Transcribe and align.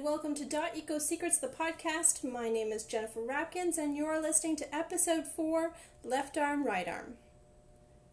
and 0.00 0.06
welcome 0.06 0.34
to 0.34 0.46
Dot 0.46 0.78
Eco 0.78 0.98
Secrets, 0.98 1.36
the 1.36 1.46
podcast. 1.46 2.24
My 2.24 2.48
name 2.48 2.72
is 2.72 2.84
Jennifer 2.84 3.20
Rapkins, 3.20 3.76
and 3.76 3.94
you're 3.94 4.18
listening 4.18 4.56
to 4.56 4.74
episode 4.74 5.26
four 5.26 5.74
Left 6.02 6.38
Arm, 6.38 6.64
Right 6.64 6.88
Arm. 6.88 7.16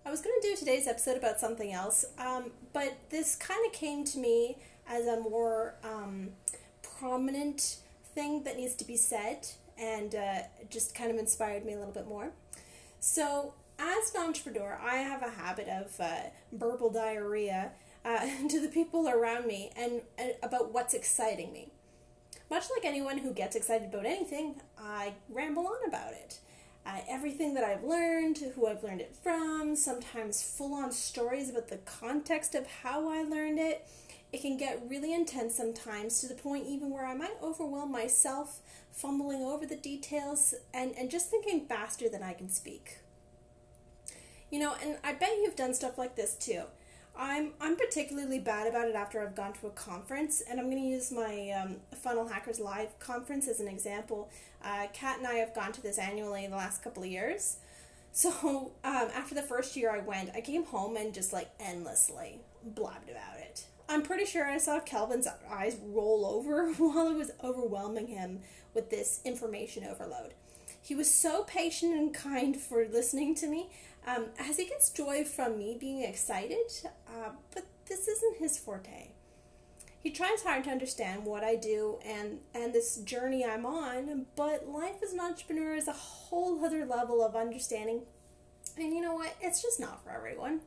I 0.06 0.12
was 0.12 0.20
going 0.20 0.36
to 0.42 0.50
do 0.50 0.58
today's 0.58 0.86
episode 0.86 1.16
about 1.16 1.40
something 1.40 1.72
else, 1.72 2.04
um, 2.18 2.52
but 2.74 2.98
this 3.10 3.38
kind 3.38 3.66
of 3.66 3.72
came 3.72 4.04
to 4.04 4.20
me 4.20 4.58
as 4.86 5.08
a 5.08 5.22
more 5.22 5.76
um, 5.82 6.32
prominent 6.82 7.78
thing 8.14 8.44
that 8.44 8.58
needs 8.58 8.76
to 8.76 8.86
be 8.86 8.98
said, 8.98 9.48
and 9.78 10.14
uh, 10.14 10.40
just 10.70 10.94
kind 10.94 11.10
of 11.10 11.18
inspired 11.18 11.64
me 11.64 11.72
a 11.72 11.78
little 11.78 11.94
bit 11.94 12.10
more. 12.10 12.32
So, 13.00 13.54
as 13.80 14.14
an 14.14 14.24
entrepreneur, 14.24 14.78
I 14.84 14.96
have 14.96 15.24
a 15.24 15.30
habit 15.30 15.70
of 15.70 15.98
uh, 16.02 16.32
verbal 16.52 16.90
diarrhea 16.90 17.72
uh, 18.04 18.28
to 18.50 18.60
the 18.60 18.68
people 18.68 19.08
around 19.08 19.48
me 19.48 19.72
and, 19.78 20.02
and 20.18 20.34
about 20.44 20.74
what's 20.74 20.94
exciting 20.94 21.54
me. 21.54 21.72
Much 22.50 22.66
like 22.76 22.86
anyone 22.86 23.18
who 23.18 23.34
gets 23.34 23.56
excited 23.56 23.94
about 23.94 24.06
anything, 24.06 24.56
I 24.80 25.14
ramble 25.30 25.68
on 25.68 25.88
about 25.88 26.14
it. 26.14 26.40
Uh, 26.86 27.00
everything 27.10 27.54
that 27.54 27.66
I've 27.66 27.84
learned, 27.84 28.38
who 28.38 28.68
I've 28.68 28.84
learned 28.84 29.02
it 29.02 29.14
from, 29.22 29.76
sometimes 29.76 30.42
full 30.42 30.74
on 30.74 30.94
stories 30.94 31.50
about 31.50 31.68
the 31.68 31.78
context 31.78 32.56
of 32.56 32.66
how 32.66 33.10
I 33.10 33.24
learned 33.24 33.60
it. 33.60 33.86
It 34.32 34.42
can 34.42 34.56
get 34.56 34.82
really 34.88 35.14
intense 35.14 35.56
sometimes 35.56 36.22
to 36.22 36.28
the 36.28 36.36
point 36.36 36.66
even 36.68 36.90
where 36.90 37.06
I 37.06 37.14
might 37.14 37.36
overwhelm 37.44 37.92
myself, 37.92 38.62
fumbling 38.92 39.42
over 39.42 39.66
the 39.66 39.76
details 39.76 40.54
and, 40.74 40.94
and 40.98 41.12
just 41.12 41.30
thinking 41.30 41.66
faster 41.66 42.08
than 42.08 42.24
I 42.24 42.32
can 42.32 42.50
speak. 42.50 43.00
You 44.50 44.60
know, 44.60 44.76
and 44.82 44.98
I 45.04 45.12
bet 45.14 45.38
you've 45.42 45.58
done 45.58 45.74
stuff 45.74 45.98
like 45.98 46.16
this 46.16 46.36
too. 46.36 46.64
I'm 47.18 47.54
I'm 47.60 47.76
particularly 47.76 48.40
bad 48.40 48.68
about 48.68 48.88
it 48.88 48.96
after 48.96 49.22
I've 49.22 49.36
gone 49.36 49.54
to 49.54 49.68
a 49.68 49.72
conference, 49.72 50.42
and 50.42 50.60
I'm 50.60 50.70
going 50.70 50.82
to 50.82 50.88
use 50.88 51.12
my 51.12 51.50
um, 51.52 51.78
Funnel 51.96 52.28
Hackers 52.28 52.60
Live 52.60 52.98
conference 53.00 53.48
as 53.48 53.60
an 53.60 53.68
example. 53.68 54.30
Uh, 54.64 54.88
Kat 54.94 55.18
and 55.18 55.28
I 55.28 55.36
have 55.36 55.56
gone 55.56 55.72
to 55.74 55.82
this 55.82 55.98
annually 55.98 56.46
in 56.46 56.52
the 56.52 56.58
last 56.58 56.84
couple 56.84 57.04
of 57.04 57.10
years. 57.10 57.58
So 58.12 58.72
um, 58.84 59.10
after 59.16 59.36
the 59.36 59.42
first 59.42 59.76
year 59.76 59.92
I 59.92 60.00
went, 60.00 60.32
I 60.36 60.42
came 60.42 60.66
home 60.66 60.96
and 60.96 61.14
just 61.14 61.34
like 61.34 61.50
endlessly 61.60 62.40
blabbed 62.64 63.10
about 63.10 63.38
it. 63.40 63.66
I'm 63.90 64.02
pretty 64.04 64.26
sure 64.26 64.46
I 64.46 64.58
saw 64.58 64.80
Kelvin's 64.80 65.28
eyes 65.50 65.78
roll 65.82 66.26
over 66.26 66.72
while 66.78 67.08
I 67.08 67.14
was 67.14 67.32
overwhelming 67.44 68.08
him 68.08 68.42
with 68.74 68.90
this 68.90 69.22
information 69.24 69.84
overload. 69.86 70.34
He 70.88 70.96
was 70.96 71.14
so 71.14 71.44
patient 71.44 71.94
and 71.96 72.14
kind 72.14 72.56
for 72.56 72.88
listening 72.88 73.36
to 73.36 73.48
me, 73.48 73.70
um, 74.08 74.28
as 74.40 74.56
he 74.56 74.66
gets 74.66 74.90
joy 74.90 75.26
from 75.26 75.58
me 75.58 75.76
being 75.78 76.02
excited, 76.02 76.72
uh, 77.10 77.32
but 77.54 77.66
this 77.88 78.08
isn't 78.08 78.38
his 78.38 78.58
forte. 78.58 79.10
He 80.00 80.12
tries 80.12 80.44
hard 80.44 80.64
to 80.64 80.70
understand 80.70 81.26
what 81.26 81.44
I 81.44 81.56
do 81.58 82.00
and, 82.06 82.40
and 82.56 82.72
this 82.72 82.96
journey 83.00 83.44
I'm 83.44 83.66
on, 83.66 84.28
but 84.38 84.70
life 84.70 85.04
as 85.04 85.12
an 85.12 85.20
entrepreneur 85.20 85.74
is 85.74 85.90
a 85.90 85.92
whole 85.92 86.64
other 86.64 86.86
level 86.86 87.22
of 87.22 87.36
understanding. 87.36 88.04
And 88.78 88.94
you 88.94 89.02
know 89.02 89.16
what? 89.16 89.36
It's 89.42 89.62
just 89.62 89.82
not 89.82 90.02
for 90.06 90.12
everyone. 90.12 90.62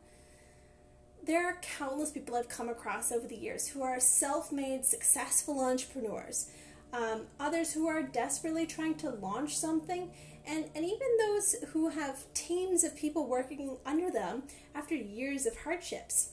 There 1.24 1.46
are 1.46 1.56
countless 1.62 2.10
people 2.10 2.36
I've 2.36 2.50
come 2.50 2.68
across 2.68 3.10
over 3.10 3.26
the 3.26 3.36
years 3.36 3.68
who 3.68 3.82
are 3.82 3.98
self 3.98 4.52
made, 4.52 4.84
successful 4.84 5.60
entrepreneurs. 5.60 6.50
Um, 6.92 7.22
others 7.38 7.72
who 7.72 7.86
are 7.86 8.02
desperately 8.02 8.66
trying 8.66 8.96
to 8.96 9.10
launch 9.10 9.56
something 9.56 10.10
and, 10.46 10.64
and 10.74 10.84
even 10.84 11.08
those 11.18 11.54
who 11.72 11.90
have 11.90 12.32
teams 12.34 12.82
of 12.82 12.96
people 12.96 13.26
working 13.26 13.76
under 13.86 14.10
them 14.10 14.44
after 14.74 14.94
years 14.94 15.46
of 15.46 15.58
hardships. 15.58 16.30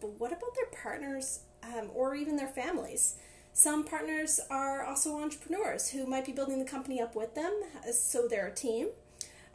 But 0.00 0.20
what 0.20 0.32
about 0.32 0.54
their 0.54 0.80
partners 0.82 1.40
um, 1.62 1.90
or 1.94 2.14
even 2.14 2.36
their 2.36 2.48
families? 2.48 3.16
Some 3.52 3.84
partners 3.84 4.38
are 4.50 4.84
also 4.84 5.18
entrepreneurs 5.18 5.90
who 5.90 6.06
might 6.06 6.24
be 6.26 6.32
building 6.32 6.60
the 6.60 6.70
company 6.70 7.00
up 7.00 7.16
with 7.16 7.34
them, 7.34 7.52
uh, 7.76 7.90
so 7.90 8.28
they're 8.28 8.46
a 8.46 8.54
team. 8.54 8.88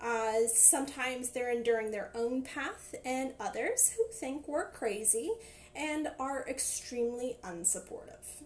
Uh, 0.01 0.47
sometimes 0.53 1.29
they're 1.29 1.51
enduring 1.51 1.91
their 1.91 2.11
own 2.13 2.41
path, 2.41 2.93
and 3.05 3.33
others 3.39 3.95
who 3.95 4.03
think 4.11 4.45
we're 4.47 4.69
crazy 4.71 5.31
and 5.73 6.09
are 6.19 6.45
extremely 6.49 7.37
unsupportive 7.43 8.43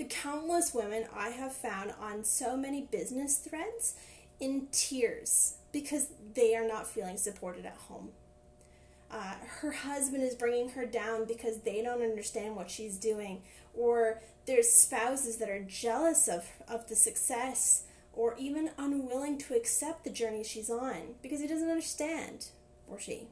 the 0.00 0.06
countless 0.06 0.72
women 0.72 1.04
I 1.14 1.28
have 1.28 1.52
found 1.52 1.92
on 2.00 2.24
so 2.24 2.56
many 2.56 2.88
business 2.90 3.36
threads 3.36 3.96
in 4.40 4.66
tears 4.72 5.58
because 5.72 6.08
they 6.32 6.56
are 6.56 6.66
not 6.66 6.86
feeling 6.86 7.18
supported 7.18 7.66
at 7.66 7.76
home. 7.76 8.08
Uh, 9.10 9.34
her 9.60 9.72
husband 9.72 10.22
is 10.22 10.34
bringing 10.34 10.70
her 10.70 10.86
down 10.86 11.26
because 11.26 11.58
they 11.58 11.82
don't 11.82 12.00
understand 12.00 12.56
what 12.56 12.70
she's 12.70 12.96
doing, 12.96 13.42
or 13.74 14.22
there's 14.46 14.70
spouses 14.70 15.36
that 15.36 15.50
are 15.50 15.62
jealous 15.64 16.28
of, 16.28 16.48
of 16.66 16.88
the 16.88 16.96
success 16.96 17.84
or 18.14 18.34
even 18.38 18.70
unwilling 18.78 19.36
to 19.36 19.54
accept 19.54 20.04
the 20.04 20.10
journey 20.10 20.42
she's 20.42 20.70
on 20.70 21.14
because 21.20 21.42
he 21.42 21.46
doesn't 21.46 21.68
understand, 21.68 22.46
or 22.88 22.98
she 22.98 23.26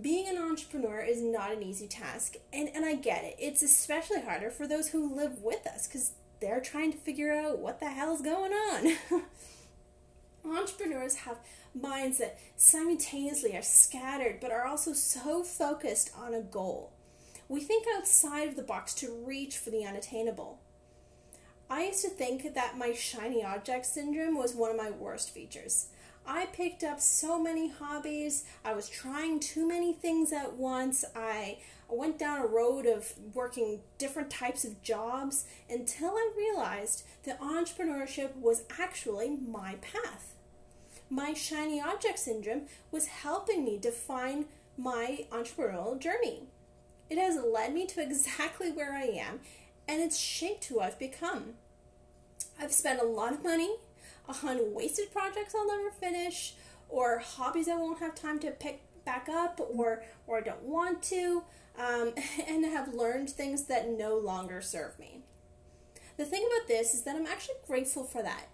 being 0.00 0.28
an 0.28 0.38
entrepreneur 0.38 1.00
is 1.00 1.20
not 1.20 1.52
an 1.52 1.62
easy 1.62 1.86
task, 1.86 2.36
and, 2.52 2.68
and 2.74 2.84
I 2.84 2.94
get 2.94 3.24
it. 3.24 3.36
It's 3.38 3.62
especially 3.62 4.22
harder 4.22 4.50
for 4.50 4.66
those 4.66 4.88
who 4.88 5.14
live 5.14 5.42
with 5.42 5.66
us 5.66 5.86
because 5.86 6.12
they're 6.40 6.60
trying 6.60 6.92
to 6.92 6.98
figure 6.98 7.32
out 7.32 7.58
what 7.58 7.78
the 7.78 7.90
hell's 7.90 8.22
going 8.22 8.52
on. 8.52 8.96
Entrepreneurs 10.44 11.16
have 11.16 11.38
minds 11.74 12.18
that 12.18 12.38
simultaneously 12.56 13.56
are 13.56 13.62
scattered 13.62 14.38
but 14.40 14.50
are 14.50 14.66
also 14.66 14.92
so 14.92 15.42
focused 15.42 16.10
on 16.18 16.34
a 16.34 16.40
goal. 16.40 16.92
We 17.48 17.60
think 17.60 17.86
outside 17.96 18.48
of 18.48 18.56
the 18.56 18.62
box 18.62 18.94
to 18.94 19.24
reach 19.24 19.58
for 19.58 19.70
the 19.70 19.84
unattainable. 19.84 20.58
I 21.70 21.84
used 21.84 22.02
to 22.02 22.10
think 22.10 22.54
that 22.54 22.76
my 22.76 22.92
shiny 22.92 23.44
object 23.44 23.86
syndrome 23.86 24.36
was 24.36 24.54
one 24.54 24.70
of 24.70 24.76
my 24.76 24.90
worst 24.90 25.30
features. 25.30 25.88
I 26.26 26.46
picked 26.46 26.84
up 26.84 27.00
so 27.00 27.42
many 27.42 27.68
hobbies. 27.68 28.44
I 28.64 28.74
was 28.74 28.88
trying 28.88 29.40
too 29.40 29.66
many 29.66 29.92
things 29.92 30.32
at 30.32 30.54
once. 30.54 31.04
I 31.16 31.58
went 31.88 32.18
down 32.18 32.40
a 32.40 32.46
road 32.46 32.86
of 32.86 33.12
working 33.34 33.80
different 33.98 34.30
types 34.30 34.64
of 34.64 34.82
jobs 34.82 35.44
until 35.68 36.10
I 36.10 36.30
realized 36.36 37.04
that 37.24 37.40
entrepreneurship 37.40 38.36
was 38.36 38.62
actually 38.78 39.36
my 39.46 39.76
path. 39.76 40.34
My 41.10 41.34
shiny 41.34 41.80
object 41.80 42.18
syndrome 42.18 42.62
was 42.90 43.06
helping 43.08 43.64
me 43.64 43.76
define 43.78 44.46
my 44.78 45.26
entrepreneurial 45.30 45.98
journey. 45.98 46.44
It 47.10 47.18
has 47.18 47.42
led 47.42 47.74
me 47.74 47.86
to 47.88 48.00
exactly 48.02 48.70
where 48.70 48.94
I 48.94 49.04
am, 49.04 49.40
and 49.86 50.00
it's 50.00 50.16
shaped 50.16 50.66
who 50.66 50.80
I've 50.80 50.98
become. 50.98 51.54
I've 52.58 52.72
spent 52.72 53.00
a 53.00 53.04
lot 53.04 53.32
of 53.32 53.44
money 53.44 53.76
on 54.44 54.74
wasted 54.74 55.12
projects 55.12 55.54
I'll 55.54 55.66
never 55.66 55.90
finish, 55.90 56.54
or 56.88 57.18
hobbies 57.18 57.68
I 57.68 57.76
won't 57.76 58.00
have 58.00 58.14
time 58.14 58.38
to 58.40 58.50
pick 58.50 58.82
back 59.04 59.28
up, 59.28 59.60
or 59.60 60.02
or 60.26 60.38
I 60.38 60.40
don't 60.42 60.62
want 60.62 61.02
to, 61.04 61.42
um, 61.78 62.14
and 62.48 62.64
have 62.64 62.94
learned 62.94 63.30
things 63.30 63.64
that 63.64 63.88
no 63.88 64.16
longer 64.16 64.60
serve 64.60 64.98
me. 64.98 65.20
The 66.16 66.24
thing 66.24 66.46
about 66.46 66.68
this 66.68 66.94
is 66.94 67.02
that 67.02 67.16
I'm 67.16 67.26
actually 67.26 67.56
grateful 67.66 68.04
for 68.04 68.22
that. 68.22 68.48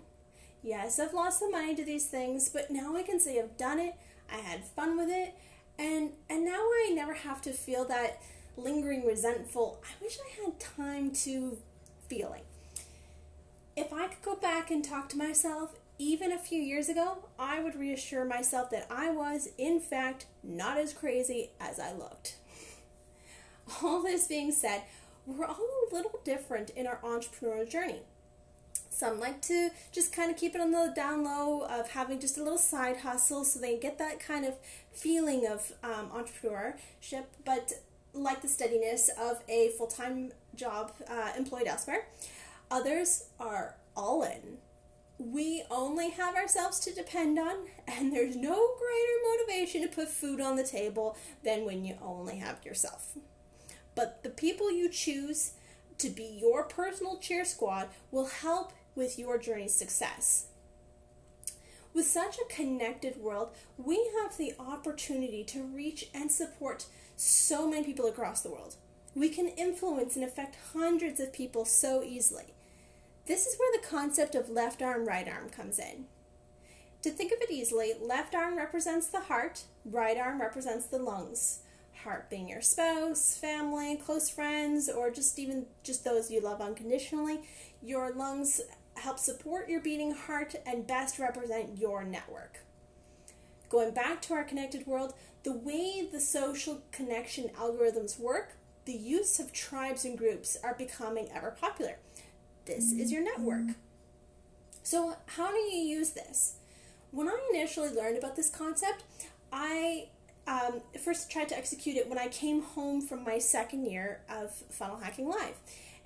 Yes, 0.62 0.98
I've 0.98 1.14
lost 1.14 1.40
the 1.40 1.50
money 1.50 1.74
to 1.74 1.84
these 1.84 2.06
things, 2.06 2.48
but 2.48 2.70
now 2.70 2.96
I 2.96 3.02
can 3.02 3.20
say 3.20 3.38
I've 3.38 3.56
done 3.56 3.78
it. 3.78 3.94
I 4.32 4.36
had 4.36 4.64
fun 4.64 4.96
with 4.96 5.08
it, 5.08 5.34
and 5.78 6.12
and 6.28 6.44
now 6.44 6.60
I 6.60 6.92
never 6.94 7.14
have 7.14 7.40
to 7.42 7.52
feel 7.52 7.84
that 7.86 8.20
lingering 8.56 9.06
resentful. 9.06 9.82
I 9.84 10.02
wish 10.02 10.18
I 10.18 10.44
had 10.44 10.60
time 10.60 11.12
to 11.12 11.58
feeling 12.08 12.42
if 13.78 13.92
I 13.92 14.08
could 14.08 14.22
go 14.22 14.34
back 14.34 14.72
and 14.72 14.84
talk 14.84 15.08
to 15.10 15.16
myself 15.16 15.74
even 15.98 16.32
a 16.32 16.38
few 16.38 16.60
years 16.60 16.88
ago, 16.88 17.18
I 17.38 17.60
would 17.60 17.76
reassure 17.76 18.24
myself 18.24 18.70
that 18.70 18.86
I 18.90 19.10
was, 19.10 19.50
in 19.56 19.78
fact, 19.78 20.26
not 20.42 20.78
as 20.78 20.92
crazy 20.92 21.50
as 21.60 21.78
I 21.78 21.92
looked. 21.92 22.36
All 23.82 24.02
this 24.02 24.26
being 24.26 24.50
said, 24.50 24.82
we're 25.26 25.44
all 25.44 25.58
a 25.90 25.94
little 25.94 26.20
different 26.24 26.70
in 26.70 26.86
our 26.86 26.98
entrepreneurial 27.04 27.68
journey. 27.68 28.00
Some 28.88 29.20
like 29.20 29.42
to 29.42 29.70
just 29.92 30.10
kind 30.10 30.30
of 30.30 30.38
keep 30.38 30.54
it 30.54 30.60
on 30.60 30.70
the 30.70 30.90
down 30.96 31.22
low 31.22 31.66
of 31.68 31.90
having 31.90 32.18
just 32.18 32.38
a 32.38 32.42
little 32.42 32.58
side 32.58 32.96
hustle 32.98 33.44
so 33.44 33.60
they 33.60 33.76
get 33.76 33.98
that 33.98 34.20
kind 34.20 34.46
of 34.46 34.54
feeling 34.90 35.46
of 35.46 35.72
um, 35.84 36.08
entrepreneurship, 36.10 37.24
but 37.44 37.74
like 38.14 38.40
the 38.40 38.48
steadiness 38.48 39.10
of 39.20 39.42
a 39.48 39.68
full 39.76 39.86
time 39.86 40.32
job 40.56 40.92
uh, 41.08 41.32
employed 41.36 41.66
elsewhere. 41.66 42.06
Others 42.70 43.24
are 43.40 43.76
all 43.96 44.22
in. 44.22 44.58
We 45.18 45.64
only 45.70 46.10
have 46.10 46.36
ourselves 46.36 46.78
to 46.80 46.94
depend 46.94 47.38
on, 47.38 47.66
and 47.86 48.12
there's 48.12 48.36
no 48.36 48.74
greater 48.78 49.18
motivation 49.32 49.82
to 49.82 49.88
put 49.88 50.08
food 50.08 50.40
on 50.40 50.56
the 50.56 50.64
table 50.64 51.16
than 51.42 51.64
when 51.64 51.84
you 51.84 51.96
only 52.02 52.36
have 52.36 52.64
yourself. 52.64 53.16
But 53.94 54.22
the 54.22 54.30
people 54.30 54.70
you 54.70 54.88
choose 54.88 55.54
to 55.98 56.08
be 56.08 56.38
your 56.40 56.62
personal 56.62 57.18
cheer 57.18 57.44
squad 57.44 57.88
will 58.12 58.26
help 58.26 58.72
with 58.94 59.18
your 59.18 59.38
journey's 59.38 59.74
success. 59.74 60.46
With 61.94 62.06
such 62.06 62.36
a 62.38 62.54
connected 62.54 63.16
world, 63.16 63.50
we 63.76 64.10
have 64.22 64.36
the 64.36 64.54
opportunity 64.60 65.42
to 65.44 65.64
reach 65.64 66.10
and 66.14 66.30
support 66.30 66.86
so 67.16 67.68
many 67.68 67.82
people 67.82 68.06
across 68.06 68.42
the 68.42 68.50
world. 68.50 68.76
We 69.14 69.30
can 69.30 69.48
influence 69.48 70.14
and 70.14 70.24
affect 70.24 70.56
hundreds 70.74 71.18
of 71.18 71.32
people 71.32 71.64
so 71.64 72.04
easily. 72.04 72.54
This 73.28 73.46
is 73.46 73.58
where 73.58 73.78
the 73.78 73.86
concept 73.86 74.34
of 74.34 74.48
left 74.48 74.80
arm, 74.80 75.06
right 75.06 75.28
arm 75.28 75.50
comes 75.50 75.78
in. 75.78 76.06
To 77.02 77.10
think 77.10 77.30
of 77.30 77.42
it 77.42 77.50
easily, 77.50 77.92
left 78.00 78.34
arm 78.34 78.56
represents 78.56 79.08
the 79.08 79.20
heart, 79.20 79.64
right 79.84 80.16
arm 80.16 80.40
represents 80.40 80.86
the 80.86 80.98
lungs. 80.98 81.60
Heart 82.04 82.30
being 82.30 82.48
your 82.48 82.62
spouse, 82.62 83.36
family, 83.36 83.96
close 83.96 84.30
friends, 84.30 84.88
or 84.88 85.10
just 85.10 85.38
even 85.38 85.66
just 85.82 86.04
those 86.04 86.30
you 86.30 86.40
love 86.40 86.62
unconditionally. 86.62 87.40
Your 87.82 88.12
lungs 88.12 88.62
help 88.94 89.18
support 89.18 89.68
your 89.68 89.82
beating 89.82 90.12
heart 90.12 90.54
and 90.64 90.86
best 90.86 91.18
represent 91.18 91.76
your 91.76 92.04
network. 92.04 92.60
Going 93.68 93.92
back 93.92 94.22
to 94.22 94.32
our 94.32 94.44
connected 94.44 94.86
world, 94.86 95.12
the 95.42 95.52
way 95.52 96.08
the 96.10 96.20
social 96.20 96.80
connection 96.92 97.50
algorithms 97.50 98.18
work, 98.18 98.54
the 98.86 98.94
use 98.94 99.38
of 99.38 99.52
tribes 99.52 100.06
and 100.06 100.16
groups 100.16 100.56
are 100.64 100.74
becoming 100.74 101.28
ever 101.30 101.50
popular. 101.50 101.98
This 102.68 102.92
is 102.92 103.10
your 103.10 103.22
network. 103.22 103.76
So, 104.82 105.16
how 105.24 105.50
do 105.50 105.56
you 105.56 105.80
use 105.80 106.10
this? 106.10 106.56
When 107.12 107.26
I 107.26 107.38
initially 107.54 107.88
learned 107.88 108.18
about 108.18 108.36
this 108.36 108.50
concept, 108.50 109.04
I 109.50 110.08
um, 110.46 110.82
first 111.02 111.30
tried 111.30 111.48
to 111.48 111.56
execute 111.56 111.96
it 111.96 112.10
when 112.10 112.18
I 112.18 112.28
came 112.28 112.60
home 112.60 113.00
from 113.00 113.24
my 113.24 113.38
second 113.38 113.86
year 113.86 114.20
of 114.28 114.54
Funnel 114.70 114.98
Hacking 114.98 115.28
Live. 115.28 115.54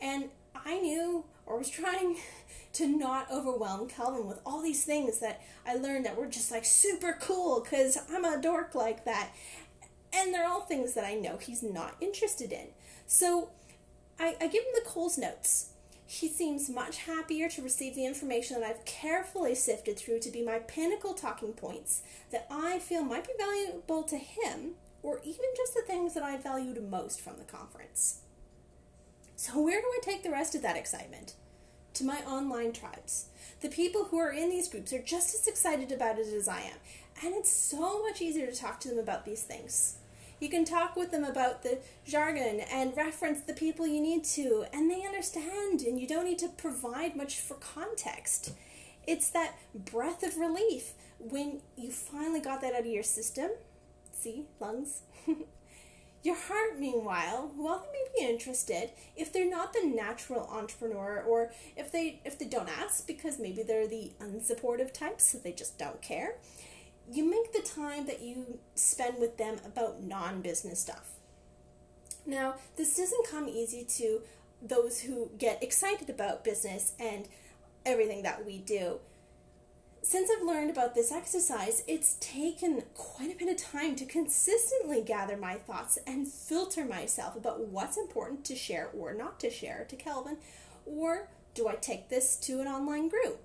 And 0.00 0.28
I 0.54 0.78
knew 0.78 1.24
or 1.46 1.58
was 1.58 1.68
trying 1.68 2.18
to 2.74 2.86
not 2.86 3.28
overwhelm 3.32 3.88
Calvin 3.88 4.28
with 4.28 4.38
all 4.46 4.62
these 4.62 4.84
things 4.84 5.18
that 5.18 5.42
I 5.66 5.74
learned 5.74 6.06
that 6.06 6.16
were 6.16 6.28
just 6.28 6.52
like 6.52 6.64
super 6.64 7.18
cool 7.20 7.60
because 7.60 7.98
I'm 8.08 8.24
a 8.24 8.40
dork 8.40 8.76
like 8.76 9.04
that. 9.04 9.30
And 10.14 10.32
they're 10.32 10.46
all 10.46 10.60
things 10.60 10.94
that 10.94 11.04
I 11.04 11.14
know 11.14 11.38
he's 11.38 11.64
not 11.64 11.96
interested 12.00 12.52
in. 12.52 12.68
So 13.08 13.50
I, 14.20 14.36
I 14.40 14.46
give 14.46 14.62
him 14.62 14.72
the 14.74 14.84
Coles 14.86 15.18
notes. 15.18 15.71
He 16.06 16.28
seems 16.28 16.68
much 16.68 16.98
happier 16.98 17.48
to 17.48 17.62
receive 17.62 17.94
the 17.94 18.04
information 18.04 18.60
that 18.60 18.68
I've 18.68 18.84
carefully 18.84 19.54
sifted 19.54 19.98
through 19.98 20.20
to 20.20 20.30
be 20.30 20.42
my 20.42 20.58
pinnacle 20.58 21.14
talking 21.14 21.52
points 21.52 22.02
that 22.30 22.46
I 22.50 22.78
feel 22.80 23.02
might 23.02 23.26
be 23.26 23.32
valuable 23.38 24.02
to 24.04 24.18
him, 24.18 24.74
or 25.02 25.20
even 25.24 25.46
just 25.56 25.74
the 25.74 25.82
things 25.82 26.14
that 26.14 26.22
I 26.22 26.36
valued 26.36 26.90
most 26.90 27.20
from 27.20 27.38
the 27.38 27.44
conference. 27.44 28.20
So, 29.36 29.60
where 29.60 29.80
do 29.80 29.86
I 29.86 29.98
take 30.02 30.22
the 30.22 30.30
rest 30.30 30.54
of 30.54 30.62
that 30.62 30.76
excitement? 30.76 31.34
To 31.94 32.04
my 32.04 32.18
online 32.26 32.72
tribes. 32.72 33.26
The 33.60 33.68
people 33.68 34.04
who 34.04 34.18
are 34.18 34.30
in 34.30 34.50
these 34.50 34.68
groups 34.68 34.92
are 34.92 35.02
just 35.02 35.34
as 35.34 35.46
excited 35.46 35.92
about 35.92 36.18
it 36.18 36.26
as 36.26 36.48
I 36.48 36.60
am, 36.60 36.78
and 37.24 37.34
it's 37.34 37.50
so 37.50 38.02
much 38.02 38.20
easier 38.20 38.46
to 38.46 38.54
talk 38.54 38.80
to 38.80 38.88
them 38.88 38.98
about 38.98 39.24
these 39.24 39.42
things. 39.42 39.96
You 40.42 40.48
can 40.48 40.64
talk 40.64 40.96
with 40.96 41.12
them 41.12 41.22
about 41.22 41.62
the 41.62 41.78
jargon 42.04 42.58
and 42.58 42.96
reference 42.96 43.42
the 43.42 43.52
people 43.52 43.86
you 43.86 44.00
need 44.00 44.24
to, 44.24 44.64
and 44.72 44.90
they 44.90 45.04
understand, 45.06 45.82
and 45.82 46.00
you 46.00 46.08
don't 46.08 46.24
need 46.24 46.40
to 46.40 46.48
provide 46.48 47.14
much 47.14 47.38
for 47.38 47.54
context. 47.54 48.52
It's 49.06 49.30
that 49.30 49.54
breath 49.72 50.24
of 50.24 50.38
relief 50.38 50.94
when 51.20 51.60
you 51.76 51.92
finally 51.92 52.40
got 52.40 52.60
that 52.62 52.74
out 52.74 52.80
of 52.80 52.86
your 52.86 53.04
system. 53.04 53.50
See, 54.12 54.46
lungs. 54.58 55.02
Your 56.24 56.36
heart, 56.36 56.78
meanwhile, 56.78 57.52
while 57.56 57.78
they 57.78 57.92
may 57.92 58.26
be 58.26 58.32
interested, 58.32 58.90
if 59.16 59.32
they're 59.32 59.48
not 59.48 59.72
the 59.72 59.86
natural 59.86 60.48
entrepreneur, 60.52 61.24
or 61.26 61.52
if 61.76 61.90
they 61.90 62.20
if 62.24 62.38
they 62.38 62.44
don't 62.46 62.68
ask 62.68 63.06
because 63.08 63.40
maybe 63.40 63.62
they're 63.62 63.88
the 63.88 64.12
unsupportive 64.20 64.92
type, 64.92 65.20
so 65.20 65.38
they 65.38 65.50
just 65.50 65.78
don't 65.78 66.00
care, 66.00 66.36
time 67.74 68.06
that 68.06 68.20
you 68.22 68.58
spend 68.74 69.18
with 69.18 69.36
them 69.36 69.56
about 69.64 70.02
non-business 70.02 70.80
stuff. 70.80 71.10
Now, 72.24 72.54
this 72.76 72.96
doesn't 72.96 73.28
come 73.28 73.48
easy 73.48 73.84
to 73.98 74.22
those 74.60 75.00
who 75.00 75.30
get 75.38 75.62
excited 75.62 76.08
about 76.08 76.44
business 76.44 76.92
and 76.98 77.28
everything 77.84 78.22
that 78.22 78.46
we 78.46 78.58
do. 78.58 79.00
Since 80.04 80.30
I've 80.30 80.44
learned 80.44 80.70
about 80.70 80.94
this 80.94 81.12
exercise, 81.12 81.84
it's 81.86 82.16
taken 82.20 82.82
quite 82.94 83.32
a 83.32 83.38
bit 83.38 83.48
of 83.48 83.56
time 83.56 83.94
to 83.96 84.04
consistently 84.04 85.00
gather 85.00 85.36
my 85.36 85.54
thoughts 85.54 85.98
and 86.06 86.26
filter 86.26 86.84
myself 86.84 87.36
about 87.36 87.68
what's 87.68 87.96
important 87.96 88.44
to 88.46 88.56
share 88.56 88.88
or 88.96 89.14
not 89.14 89.38
to 89.40 89.50
share 89.50 89.86
to 89.88 89.96
Kelvin, 89.96 90.38
or 90.86 91.28
do 91.54 91.68
I 91.68 91.74
take 91.76 92.08
this 92.08 92.36
to 92.38 92.60
an 92.60 92.66
online 92.66 93.08
group? 93.08 93.40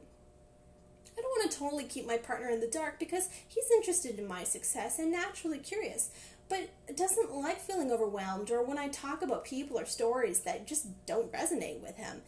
I 1.18 1.22
don't 1.22 1.32
want 1.32 1.52
to 1.52 1.58
totally 1.58 1.86
keep 1.86 2.06
my 2.06 2.18
partner 2.18 2.50
in 2.50 2.60
the 2.60 2.68
dark 2.68 3.00
because 3.00 3.30
he's 3.48 3.72
interested 3.72 4.20
in 4.20 4.28
my 4.28 4.44
success 4.44 5.00
and 5.00 5.12
naturally 5.12 5.58
curious, 5.58 6.12
but 6.48 6.70
doesn't 6.96 7.34
like 7.34 7.60
feeling 7.60 7.92
overwhelmed 7.92 8.52
or 8.52 8.64
when 8.64 8.78
I 8.78 8.90
talk 8.90 9.22
about 9.22 9.44
people 9.44 9.80
or 9.80 9.86
stories 9.86 10.42
that 10.42 10.68
just 10.68 10.88
don't 11.06 11.32
resonate 11.34 11.82
with 11.82 11.98
him. 11.98 12.22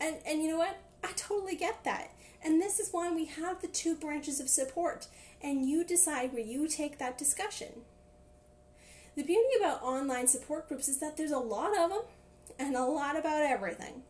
And 0.00 0.16
and 0.26 0.42
you 0.42 0.50
know 0.50 0.58
what? 0.58 0.78
I 1.04 1.12
totally 1.12 1.56
get 1.56 1.84
that. 1.84 2.10
And 2.44 2.60
this 2.60 2.80
is 2.80 2.92
why 2.92 3.12
we 3.12 3.26
have 3.26 3.60
the 3.60 3.68
two 3.68 3.94
branches 3.94 4.40
of 4.40 4.48
support 4.48 5.06
and 5.40 5.68
you 5.68 5.84
decide 5.84 6.32
where 6.32 6.42
you 6.42 6.66
take 6.66 6.98
that 6.98 7.18
discussion. 7.18 7.82
The 9.14 9.22
beauty 9.22 9.56
about 9.60 9.82
online 9.82 10.26
support 10.26 10.68
groups 10.68 10.88
is 10.88 10.98
that 10.98 11.16
there's 11.16 11.32
a 11.32 11.38
lot 11.38 11.76
of 11.76 11.90
them 11.90 12.02
and 12.58 12.76
a 12.76 12.84
lot 12.84 13.16
about 13.16 13.42
everything. 13.42 14.02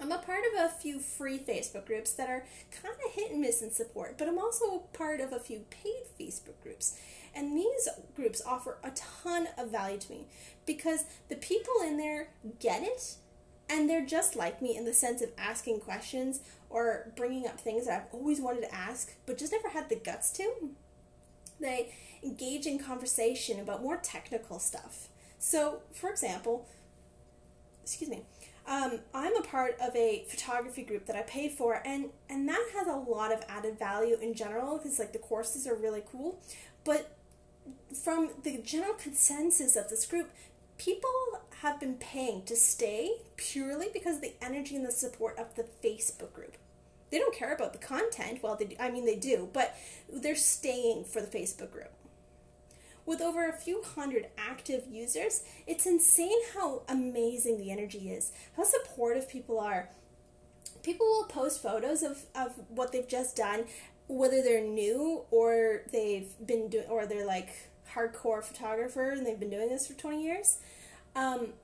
I'm 0.00 0.12
a 0.12 0.18
part 0.18 0.44
of 0.52 0.60
a 0.60 0.68
few 0.68 0.98
free 0.98 1.38
Facebook 1.38 1.86
groups 1.86 2.12
that 2.12 2.28
are 2.28 2.44
kind 2.70 2.94
of 3.06 3.12
hit 3.12 3.32
and 3.32 3.40
miss 3.40 3.62
in 3.62 3.70
support, 3.70 4.18
but 4.18 4.28
I'm 4.28 4.38
also 4.38 4.64
a 4.76 4.96
part 4.96 5.20
of 5.20 5.32
a 5.32 5.40
few 5.40 5.64
paid 5.70 6.04
Facebook 6.20 6.60
groups. 6.62 6.98
And 7.34 7.56
these 7.56 7.88
groups 8.14 8.42
offer 8.44 8.78
a 8.82 8.90
ton 8.90 9.48
of 9.58 9.70
value 9.70 9.98
to 9.98 10.10
me 10.10 10.26
because 10.66 11.04
the 11.28 11.36
people 11.36 11.74
in 11.84 11.96
there 11.96 12.28
get 12.60 12.82
it 12.82 13.16
and 13.68 13.88
they're 13.88 14.06
just 14.06 14.36
like 14.36 14.62
me 14.62 14.76
in 14.76 14.84
the 14.84 14.94
sense 14.94 15.22
of 15.22 15.30
asking 15.36 15.80
questions 15.80 16.40
or 16.70 17.12
bringing 17.16 17.46
up 17.46 17.60
things 17.60 17.86
that 17.86 18.02
I've 18.02 18.14
always 18.14 18.40
wanted 18.40 18.62
to 18.62 18.74
ask 18.74 19.14
but 19.26 19.38
just 19.38 19.52
never 19.52 19.70
had 19.70 19.88
the 19.88 19.96
guts 19.96 20.30
to. 20.32 20.70
They 21.60 21.94
engage 22.22 22.66
in 22.66 22.78
conversation 22.78 23.60
about 23.60 23.82
more 23.82 23.96
technical 23.96 24.58
stuff. 24.58 25.08
So, 25.38 25.80
for 25.92 26.10
example, 26.10 26.66
excuse 27.82 28.10
me, 28.10 28.22
um, 28.68 29.00
I'm 29.14 29.36
a 29.36 29.42
part 29.42 29.76
of 29.80 29.94
a 29.94 30.24
photography 30.28 30.82
group 30.82 31.06
that 31.06 31.16
I 31.16 31.22
pay 31.22 31.48
for, 31.48 31.80
and 31.84 32.10
and 32.28 32.48
that 32.48 32.68
has 32.74 32.88
a 32.88 32.96
lot 32.96 33.32
of 33.32 33.42
added 33.48 33.78
value 33.78 34.16
in 34.20 34.34
general 34.34 34.78
because 34.78 34.98
like 34.98 35.12
the 35.12 35.18
courses 35.18 35.66
are 35.66 35.74
really 35.74 36.02
cool, 36.10 36.40
but 36.84 37.16
from 37.94 38.30
the 38.42 38.58
general 38.58 38.94
consensus 38.94 39.76
of 39.76 39.88
this 39.88 40.06
group, 40.06 40.30
people 40.78 41.10
have 41.62 41.80
been 41.80 41.94
paying 41.94 42.42
to 42.44 42.56
stay 42.56 43.12
purely 43.36 43.88
because 43.92 44.16
of 44.16 44.22
the 44.22 44.34
energy 44.42 44.76
and 44.76 44.84
the 44.84 44.92
support 44.92 45.38
of 45.38 45.54
the 45.54 45.64
Facebook 45.84 46.32
group. 46.32 46.56
They 47.10 47.18
don't 47.18 47.34
care 47.34 47.54
about 47.54 47.72
the 47.72 47.78
content. 47.78 48.42
Well, 48.42 48.56
they 48.56 48.66
do, 48.66 48.76
I 48.80 48.90
mean 48.90 49.06
they 49.06 49.16
do, 49.16 49.48
but 49.52 49.76
they're 50.12 50.34
staying 50.34 51.04
for 51.04 51.20
the 51.20 51.28
Facebook 51.28 51.70
group. 51.70 51.92
With 53.06 53.20
over 53.20 53.48
a 53.48 53.52
few 53.52 53.82
hundred 53.82 54.26
active 54.36 54.84
users, 54.90 55.44
it's 55.66 55.86
insane 55.86 56.40
how 56.54 56.82
amazing 56.88 57.56
the 57.56 57.70
energy 57.70 58.10
is, 58.10 58.32
how 58.56 58.64
supportive 58.64 59.28
people 59.28 59.60
are. 59.60 59.88
People 60.82 61.06
will 61.06 61.24
post 61.24 61.62
photos 61.62 62.02
of, 62.02 62.24
of 62.34 62.54
what 62.68 62.90
they've 62.90 63.06
just 63.06 63.36
done, 63.36 63.64
whether 64.08 64.42
they're 64.42 64.64
new 64.64 65.22
or 65.30 65.82
they've 65.92 66.34
been 66.44 66.68
doing, 66.68 66.86
or 66.88 67.06
they're 67.06 67.26
like 67.26 67.50
hardcore 67.94 68.42
photographer 68.42 69.10
and 69.10 69.24
they've 69.24 69.38
been 69.38 69.50
doing 69.50 69.68
this 69.68 69.86
for 69.86 69.94
20 69.94 70.22
years. 70.22 70.58
Um, 71.14 71.54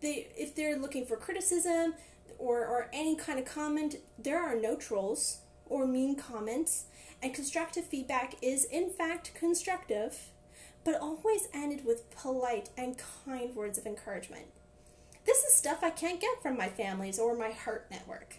they, 0.00 0.28
if 0.36 0.54
they're 0.54 0.78
looking 0.78 1.06
for 1.06 1.16
criticism 1.16 1.94
or, 2.38 2.64
or 2.66 2.88
any 2.92 3.16
kind 3.16 3.40
of 3.40 3.44
comment, 3.44 3.96
there 4.16 4.40
are 4.40 4.54
no 4.54 4.76
trolls 4.76 5.38
or 5.66 5.86
mean 5.86 6.14
comments, 6.14 6.84
and 7.22 7.32
constructive 7.34 7.86
feedback 7.86 8.34
is 8.42 8.64
in 8.64 8.90
fact 8.90 9.32
constructive 9.34 10.30
but 10.84 11.00
always 11.00 11.48
ended 11.52 11.84
with 11.84 12.10
polite 12.14 12.68
and 12.76 13.00
kind 13.24 13.54
words 13.54 13.78
of 13.78 13.86
encouragement. 13.86 14.46
This 15.24 15.42
is 15.42 15.54
stuff 15.54 15.82
I 15.82 15.90
can't 15.90 16.20
get 16.20 16.42
from 16.42 16.58
my 16.58 16.68
families 16.68 17.18
or 17.18 17.34
my 17.34 17.50
heart 17.50 17.86
network. 17.90 18.36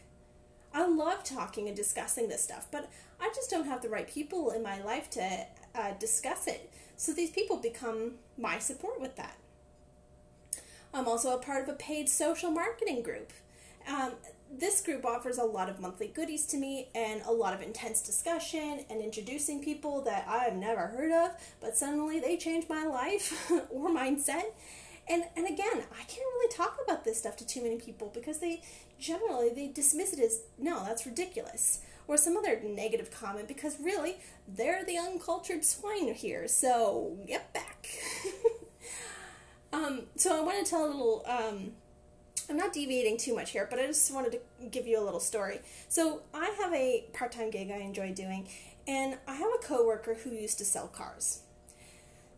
I 0.74 0.86
love 0.86 1.24
talking 1.24 1.68
and 1.68 1.76
discussing 1.76 2.28
this 2.28 2.44
stuff, 2.44 2.68
but 2.70 2.90
I 3.20 3.32
just 3.34 3.50
don't 3.50 3.66
have 3.66 3.82
the 3.82 3.90
right 3.90 4.08
people 4.08 4.52
in 4.52 4.62
my 4.62 4.82
life 4.84 5.10
to 5.12 5.48
uh, 5.74 5.94
discuss 6.00 6.48
it. 6.48 6.70
So 6.98 7.14
these 7.14 7.32
people 7.32 7.58
become 7.58 8.16
my 8.38 8.60
support 8.60 9.02
with 9.02 9.16
that. 9.16 9.38
I'm 10.94 11.08
also 11.08 11.34
a 11.34 11.40
part 11.40 11.64
of 11.64 11.70
a 11.70 11.78
paid 11.78 12.08
social 12.08 12.52
marketing 12.52 13.02
group. 13.02 13.32
Um, 13.88 14.14
this 14.52 14.82
group 14.82 15.06
offers 15.06 15.38
a 15.38 15.44
lot 15.44 15.70
of 15.70 15.80
monthly 15.80 16.08
goodies 16.08 16.46
to 16.48 16.58
me 16.58 16.90
and 16.96 17.22
a 17.24 17.32
lot 17.32 17.54
of 17.54 17.62
intense 17.62 18.02
discussion 18.02 18.86
and 18.90 19.02
introducing 19.02 19.62
people 19.62 20.02
that 20.04 20.26
I've 20.28 20.56
never 20.56 20.88
heard 20.88 21.12
of, 21.12 21.32
but 21.60 21.76
suddenly 21.76 22.20
they 22.20 22.38
change 22.38 22.70
my 22.70 22.86
life 22.86 23.52
or 23.70 23.90
mindset. 23.90 24.44
And 25.08 25.24
and 25.36 25.46
again, 25.46 25.84
I 25.92 26.04
can't 26.08 26.26
really 26.34 26.54
talk 26.54 26.78
about 26.84 27.04
this 27.04 27.20
stuff 27.20 27.36
to 27.38 27.46
too 27.46 27.62
many 27.62 27.78
people 27.78 28.12
because 28.14 28.40
they 28.40 28.62
generally 28.98 29.50
they 29.50 29.68
dismiss 29.68 30.14
it 30.14 30.20
as 30.20 30.42
no, 30.58 30.84
that's 30.84 31.06
ridiculous. 31.06 31.82
Or 32.08 32.18
some 32.18 32.38
other 32.38 32.62
negative 32.64 33.10
comment 33.10 33.48
because 33.48 33.80
really 33.80 34.18
they're 34.48 34.86
the 34.86 34.98
uncultured 34.98 35.66
swine 35.66 36.14
here, 36.14 36.48
so 36.48 37.18
get 37.28 37.52
back. 37.54 37.88
Um, 39.76 40.04
so 40.16 40.38
I 40.38 40.42
want 40.42 40.64
to 40.64 40.70
tell 40.70 40.86
a 40.86 40.88
little. 40.88 41.26
Um, 41.28 41.72
I'm 42.50 42.58
not 42.58 42.74
deviating 42.74 43.18
too 43.18 43.36
much 43.36 43.52
here, 43.52 43.68
but 43.70 43.80
I 43.80 43.88
just 43.88 44.14
wanted 44.14 44.34
to 44.34 44.68
give 44.68 44.88
you 44.88 45.00
a 45.00 45.04
little 45.04 45.20
story. 45.20 45.62
So 45.90 46.22
I 46.34 46.56
have 46.62 46.74
a 46.74 47.06
part-time 47.14 47.50
gig 47.50 47.72
I 47.72 47.78
enjoy 47.78 48.14
doing, 48.14 48.48
and 48.88 49.18
I 49.28 49.36
have 49.36 49.50
a 49.54 49.66
coworker 49.66 50.14
who 50.14 50.30
used 50.32 50.58
to 50.60 50.66
sell 50.66 50.88
cars. 50.88 51.42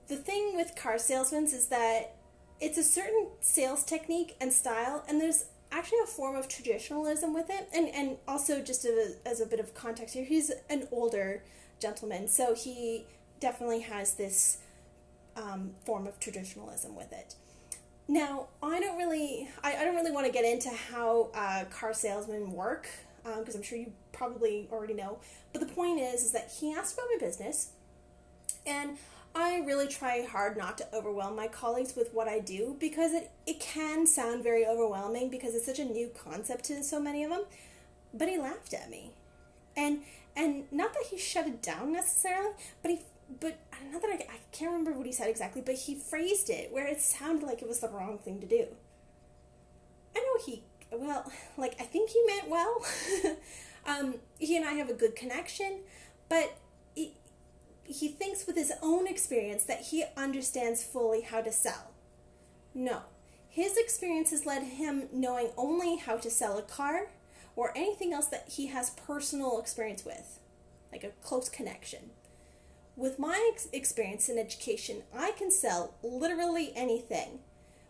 The 0.07 0.15
thing 0.15 0.55
with 0.55 0.75
car 0.75 0.97
salesmen 0.97 1.45
is 1.45 1.67
that 1.67 2.15
it's 2.61 2.77
a 2.77 2.83
certain 2.83 3.27
sales 3.41 3.83
technique 3.83 4.35
and 4.39 4.53
style, 4.53 5.03
and 5.07 5.19
there's 5.19 5.45
actually 5.71 5.99
a 6.03 6.07
form 6.07 6.35
of 6.35 6.47
traditionalism 6.47 7.33
with 7.33 7.49
it. 7.49 7.67
And, 7.73 7.89
and 7.89 8.17
also, 8.27 8.61
just 8.61 8.85
as 8.85 8.95
a, 8.95 9.27
as 9.27 9.41
a 9.41 9.45
bit 9.45 9.59
of 9.59 9.73
context 9.73 10.15
here, 10.15 10.23
he's 10.23 10.51
an 10.69 10.87
older 10.91 11.43
gentleman, 11.79 12.27
so 12.27 12.55
he 12.55 13.05
definitely 13.39 13.81
has 13.81 14.13
this 14.13 14.59
um, 15.35 15.71
form 15.85 16.07
of 16.07 16.19
traditionalism 16.19 16.95
with 16.95 17.11
it. 17.11 17.35
Now, 18.07 18.47
I 18.63 18.79
don't 18.79 18.97
really, 18.97 19.49
I, 19.63 19.75
I 19.75 19.83
don't 19.83 19.95
really 19.95 20.11
want 20.11 20.25
to 20.25 20.31
get 20.31 20.45
into 20.45 20.69
how 20.69 21.29
uh, 21.33 21.65
car 21.69 21.93
salesmen 21.93 22.51
work 22.51 22.87
because 23.23 23.55
um, 23.55 23.59
I'm 23.59 23.63
sure 23.63 23.77
you 23.77 23.91
probably 24.13 24.67
already 24.71 24.93
know. 24.93 25.19
But 25.51 25.59
the 25.59 25.73
point 25.73 25.99
is, 25.99 26.23
is 26.23 26.31
that 26.31 26.49
he 26.59 26.73
asked 26.73 26.93
about 26.93 27.07
my 27.11 27.25
business, 27.25 27.71
and 28.65 28.97
I 29.35 29.59
really 29.59 29.87
try 29.87 30.25
hard 30.25 30.57
not 30.57 30.77
to 30.79 30.95
overwhelm 30.95 31.35
my 31.35 31.47
colleagues 31.47 31.95
with 31.95 32.13
what 32.13 32.27
I 32.27 32.39
do 32.39 32.75
because 32.79 33.13
it, 33.13 33.31
it 33.45 33.59
can 33.59 34.07
sound 34.07 34.41
very 34.41 34.65
overwhelming 34.65 35.29
because 35.29 35.53
it's 35.53 35.65
such 35.65 35.79
a 35.79 35.85
new 35.85 36.09
concept 36.09 36.65
to 36.65 36.83
so 36.83 36.99
many 36.99 37.23
of 37.23 37.29
them. 37.29 37.43
But 38.13 38.29
he 38.29 38.37
laughed 38.37 38.73
at 38.73 38.89
me. 38.89 39.11
And 39.75 40.01
and 40.35 40.63
not 40.71 40.93
that 40.93 41.03
he 41.09 41.17
shut 41.17 41.47
it 41.47 41.61
down 41.61 41.91
necessarily, 41.91 42.51
but 42.81 42.91
he 42.91 43.01
but 43.39 43.57
not 43.91 44.01
that 44.01 44.11
I, 44.11 44.39
can't 44.51 44.71
remember 44.71 44.91
what 44.93 45.05
he 45.05 45.11
said 45.11 45.29
exactly, 45.29 45.61
but 45.61 45.75
he 45.75 45.93
phrased 45.93 46.49
it 46.49 46.71
where 46.71 46.87
it 46.87 46.99
sounded 46.99 47.45
like 47.45 47.61
it 47.61 47.67
was 47.67 47.79
the 47.79 47.89
wrong 47.89 48.17
thing 48.17 48.39
to 48.41 48.47
do. 48.47 48.65
I 50.15 50.19
know 50.19 50.43
he 50.45 50.63
well, 50.91 51.31
like 51.57 51.75
I 51.79 51.83
think 51.83 52.09
he 52.09 52.23
meant 52.25 52.49
well. 52.49 52.85
um, 53.85 54.15
he 54.39 54.57
and 54.57 54.65
I 54.65 54.73
have 54.73 54.89
a 54.89 54.93
good 54.93 55.15
connection, 55.15 55.81
but 56.29 56.57
he 57.87 58.09
thinks 58.09 58.45
with 58.45 58.57
his 58.57 58.73
own 58.81 59.07
experience 59.07 59.63
that 59.63 59.79
he 59.79 60.03
understands 60.15 60.83
fully 60.83 61.21
how 61.21 61.41
to 61.41 61.51
sell. 61.51 61.91
No. 62.73 63.03
His 63.49 63.77
experience 63.77 64.31
has 64.31 64.45
led 64.45 64.63
him 64.63 65.07
knowing 65.11 65.49
only 65.57 65.95
how 65.95 66.17
to 66.17 66.29
sell 66.29 66.57
a 66.57 66.61
car 66.61 67.07
or 67.55 67.71
anything 67.75 68.13
else 68.13 68.27
that 68.27 68.49
he 68.49 68.67
has 68.67 68.91
personal 68.91 69.59
experience 69.59 70.05
with, 70.05 70.39
like 70.91 71.03
a 71.03 71.11
close 71.23 71.49
connection. 71.49 72.11
With 72.97 73.19
my 73.19 73.51
ex- 73.53 73.67
experience 73.71 74.27
in 74.27 74.39
education, 74.39 75.03
I 75.15 75.31
can 75.37 75.51
sell 75.51 75.93
literally 76.01 76.73
anything 76.75 77.39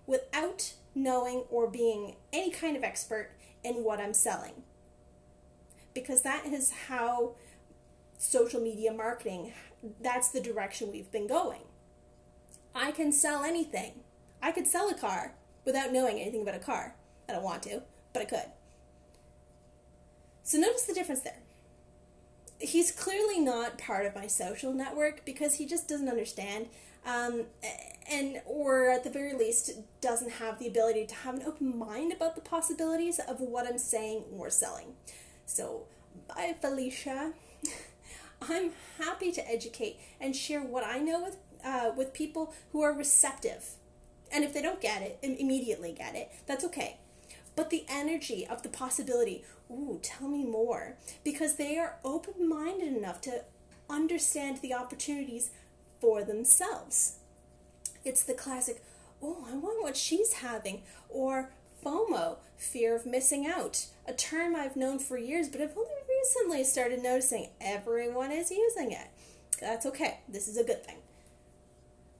without 0.05 0.73
knowing 0.93 1.45
or 1.49 1.67
being 1.67 2.17
any 2.33 2.51
kind 2.51 2.75
of 2.75 2.83
expert 2.83 3.31
in 3.63 3.85
what 3.85 4.01
I'm 4.01 4.13
selling. 4.13 4.63
Because 5.93 6.23
that 6.23 6.45
is 6.45 6.71
how 6.89 7.35
social 8.17 8.59
media 8.59 8.91
marketing 8.91 9.53
that's 10.01 10.29
the 10.29 10.41
direction 10.41 10.91
we've 10.91 11.11
been 11.11 11.27
going. 11.27 11.61
I 12.75 12.91
can 12.91 13.11
sell 13.11 13.43
anything. 13.43 14.01
I 14.41 14.51
could 14.51 14.67
sell 14.67 14.89
a 14.89 14.93
car 14.93 15.35
without 15.63 15.93
knowing 15.93 16.19
anything 16.19 16.41
about 16.41 16.55
a 16.55 16.59
car. 16.59 16.95
I 17.29 17.33
don't 17.33 17.43
want 17.43 17.63
to, 17.63 17.83
but 18.11 18.21
I 18.21 18.25
could. 18.25 18.51
So 20.43 20.57
notice 20.57 20.83
the 20.83 20.93
difference 20.93 21.21
there. 21.21 21.39
He's 22.59 22.91
clearly 22.91 23.39
not 23.39 23.77
part 23.77 24.05
of 24.05 24.15
my 24.15 24.27
social 24.27 24.73
network 24.73 25.23
because 25.25 25.55
he 25.55 25.65
just 25.65 25.87
doesn't 25.87 26.09
understand, 26.09 26.67
um, 27.05 27.43
and 28.09 28.41
or 28.45 28.89
at 28.89 29.03
the 29.03 29.09
very 29.09 29.33
least 29.33 29.71
doesn't 30.01 30.31
have 30.33 30.57
the 30.57 30.67
ability 30.67 31.05
to 31.05 31.15
have 31.15 31.35
an 31.35 31.43
open 31.45 31.77
mind 31.77 32.11
about 32.13 32.35
the 32.35 32.41
possibilities 32.41 33.19
of 33.19 33.39
what 33.39 33.67
I'm 33.67 33.77
saying 33.77 34.23
or 34.35 34.49
selling. 34.49 34.93
So, 35.45 35.83
bye, 36.27 36.55
Felicia. 36.59 37.33
I'm 38.41 38.71
happy 38.99 39.31
to 39.31 39.49
educate 39.49 39.99
and 40.19 40.35
share 40.35 40.61
what 40.61 40.83
I 40.83 40.99
know 40.99 41.23
with 41.23 41.37
uh, 41.63 41.91
with 41.95 42.13
people 42.13 42.53
who 42.71 42.81
are 42.81 42.93
receptive. 42.93 43.71
And 44.31 44.43
if 44.43 44.53
they 44.53 44.61
don't 44.61 44.81
get 44.81 45.01
it, 45.01 45.19
immediately 45.21 45.93
get 45.93 46.15
it, 46.15 46.31
that's 46.45 46.63
okay. 46.65 46.97
But 47.57 47.71
the 47.71 47.85
energy 47.89 48.45
of 48.47 48.61
the 48.61 48.69
possibility, 48.69 49.43
ooh, 49.69 49.99
tell 50.03 50.27
me 50.27 50.45
more, 50.45 50.95
because 51.23 51.55
they 51.55 51.77
are 51.77 51.97
open 52.05 52.47
minded 52.47 52.95
enough 52.95 53.19
to 53.21 53.45
understand 53.89 54.59
the 54.59 54.75
opportunities 54.75 55.49
for 55.99 56.23
themselves. 56.23 57.17
It's 58.05 58.23
the 58.23 58.35
classic, 58.35 58.83
oh, 59.23 59.47
I 59.49 59.55
want 59.55 59.81
what 59.81 59.97
she's 59.97 60.33
having, 60.33 60.83
or 61.09 61.49
FOMO, 61.83 62.37
fear 62.57 62.95
of 62.95 63.07
missing 63.07 63.47
out, 63.47 63.87
a 64.07 64.13
term 64.13 64.55
I've 64.55 64.75
known 64.75 64.99
for 64.99 65.17
years, 65.17 65.49
but 65.49 65.59
I've 65.59 65.75
only 65.75 65.89
recently 66.07 66.63
started 66.63 67.01
noticing 67.01 67.49
everyone 67.59 68.31
is 68.31 68.51
using 68.51 68.91
it. 68.91 69.07
That's 69.59 69.87
okay. 69.87 70.19
This 70.29 70.47
is 70.47 70.57
a 70.57 70.63
good 70.63 70.85
thing. 70.85 70.97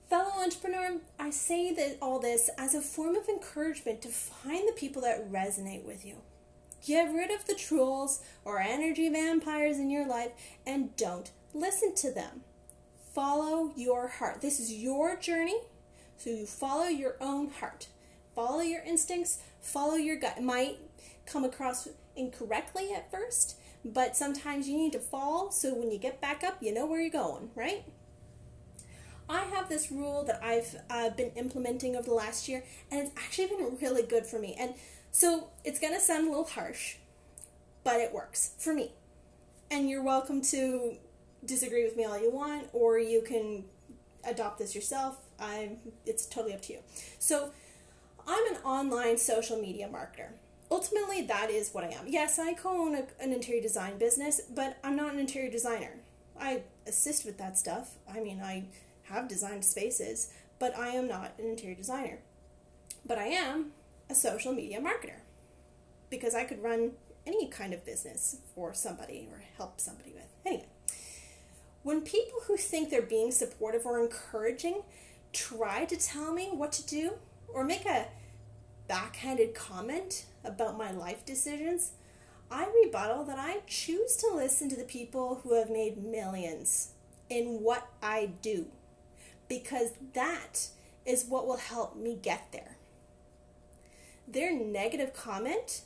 Fellow 0.08 0.42
entrepreneur, 0.42 1.00
I 1.18 1.28
say 1.28 1.70
that 1.74 1.98
all 2.00 2.18
this 2.18 2.48
as 2.56 2.74
a 2.74 2.80
form 2.80 3.14
of 3.14 3.28
encouragement 3.28 4.00
to 4.02 4.08
find 4.08 4.66
the 4.66 4.72
people 4.72 5.02
that 5.02 5.30
resonate 5.30 5.84
with 5.84 6.02
you. 6.02 6.16
Get 6.86 7.12
rid 7.12 7.30
of 7.30 7.46
the 7.46 7.54
trolls 7.54 8.22
or 8.42 8.58
energy 8.58 9.10
vampires 9.10 9.78
in 9.78 9.90
your 9.90 10.06
life 10.06 10.30
and 10.66 10.96
don't 10.96 11.30
listen 11.52 11.94
to 11.96 12.10
them. 12.10 12.40
Follow 13.14 13.72
your 13.76 14.08
heart. 14.08 14.40
This 14.40 14.58
is 14.58 14.72
your 14.72 15.14
journey, 15.16 15.58
so 16.16 16.30
you 16.30 16.46
follow 16.46 16.86
your 16.86 17.16
own 17.20 17.50
heart. 17.50 17.88
Follow 18.34 18.60
your 18.60 18.82
instincts, 18.84 19.40
follow 19.60 19.96
your 19.96 20.16
gut. 20.16 20.38
It 20.38 20.42
might 20.42 20.78
come 21.26 21.44
across 21.44 21.86
incorrectly 22.16 22.94
at 22.94 23.10
first, 23.10 23.58
but 23.84 24.16
sometimes 24.16 24.68
you 24.68 24.76
need 24.78 24.92
to 24.92 25.00
fall 25.00 25.50
so 25.50 25.74
when 25.74 25.90
you 25.90 25.98
get 25.98 26.18
back 26.20 26.42
up, 26.42 26.62
you 26.62 26.72
know 26.72 26.86
where 26.86 27.00
you're 27.00 27.10
going, 27.10 27.50
right? 27.54 27.84
I 29.28 29.44
have 29.44 29.68
this 29.68 29.90
rule 29.90 30.24
that 30.24 30.42
I've 30.42 30.76
uh, 30.88 31.10
been 31.10 31.30
implementing 31.36 31.96
over 31.96 32.08
the 32.08 32.14
last 32.14 32.48
year, 32.48 32.64
and 32.90 33.00
it's 33.00 33.10
actually 33.16 33.48
been 33.48 33.78
really 33.80 34.02
good 34.02 34.26
for 34.26 34.38
me. 34.38 34.56
And 34.58 34.74
so 35.12 35.48
it's 35.64 35.78
to 35.78 36.00
sound 36.00 36.26
a 36.26 36.30
little 36.30 36.44
harsh, 36.44 36.96
but 37.84 38.00
it 38.00 38.12
works 38.12 38.52
for 38.58 38.72
me. 38.72 38.92
And 39.70 39.88
you're 39.90 40.02
welcome 40.02 40.40
to 40.42 40.96
disagree 41.44 41.84
with 41.84 41.96
me 41.96 42.04
all 42.04 42.18
you 42.18 42.30
want, 42.30 42.68
or 42.72 42.98
you 42.98 43.20
can 43.22 43.64
adopt 44.24 44.58
this 44.58 44.74
yourself. 44.74 45.18
I'm, 45.38 45.78
it's 46.06 46.26
totally 46.26 46.54
up 46.54 46.62
to 46.62 46.72
you. 46.72 46.78
So 47.18 47.50
I'm 48.26 48.54
an 48.54 48.62
online 48.62 49.18
social 49.18 49.58
media 49.58 49.88
marketer 49.92 50.30
ultimately 50.70 51.22
that 51.22 51.50
is 51.50 51.70
what 51.72 51.84
I 51.84 51.88
am. 51.88 52.06
Yes, 52.08 52.38
I 52.38 52.54
co-own 52.54 52.94
an 53.20 53.32
interior 53.32 53.62
design 53.62 53.98
business, 53.98 54.40
but 54.54 54.76
I'm 54.84 54.96
not 54.96 55.12
an 55.12 55.18
interior 55.18 55.50
designer. 55.50 56.00
I 56.38 56.62
assist 56.86 57.24
with 57.24 57.38
that 57.38 57.58
stuff. 57.58 57.96
I 58.12 58.20
mean, 58.20 58.40
I 58.40 58.64
have 59.10 59.28
designed 59.28 59.64
spaces, 59.64 60.32
but 60.58 60.76
I 60.76 60.88
am 60.88 61.08
not 61.08 61.34
an 61.38 61.46
interior 61.46 61.74
designer. 61.76 62.18
But 63.04 63.18
I 63.18 63.26
am 63.26 63.72
a 64.10 64.14
social 64.14 64.52
media 64.52 64.80
marketer 64.80 65.20
because 66.10 66.34
I 66.34 66.44
could 66.44 66.62
run 66.62 66.92
any 67.26 67.48
kind 67.48 67.72
of 67.74 67.84
business 67.84 68.38
for 68.54 68.72
somebody 68.72 69.28
or 69.30 69.42
help 69.56 69.80
somebody 69.80 70.12
with. 70.14 70.28
Anyway, 70.46 70.66
when 71.82 72.00
people 72.00 72.40
who 72.46 72.56
think 72.56 72.90
they're 72.90 73.02
being 73.02 73.30
supportive 73.30 73.86
or 73.86 74.00
encouraging 74.00 74.82
try 75.32 75.84
to 75.84 75.96
tell 75.96 76.32
me 76.32 76.48
what 76.52 76.72
to 76.72 76.86
do 76.86 77.12
or 77.48 77.64
make 77.64 77.86
a 77.86 78.06
backhanded 78.88 79.54
comment 79.54 80.24
about 80.44 80.78
my 80.78 80.90
life 80.90 81.24
decisions, 81.24 81.92
I 82.50 82.66
rebuttal 82.82 83.24
that 83.24 83.38
I 83.38 83.60
choose 83.66 84.16
to 84.16 84.34
listen 84.34 84.70
to 84.70 84.76
the 84.76 84.84
people 84.84 85.40
who 85.42 85.54
have 85.54 85.70
made 85.70 86.02
millions 86.02 86.92
in 87.28 87.62
what 87.62 87.88
I 88.02 88.30
do 88.40 88.66
because 89.48 89.92
that 90.14 90.68
is 91.06 91.24
what 91.24 91.46
will 91.46 91.56
help 91.56 91.96
me 91.96 92.18
get 92.20 92.52
there. 92.52 92.76
Their 94.26 94.52
negative 94.52 95.14
comment 95.14 95.82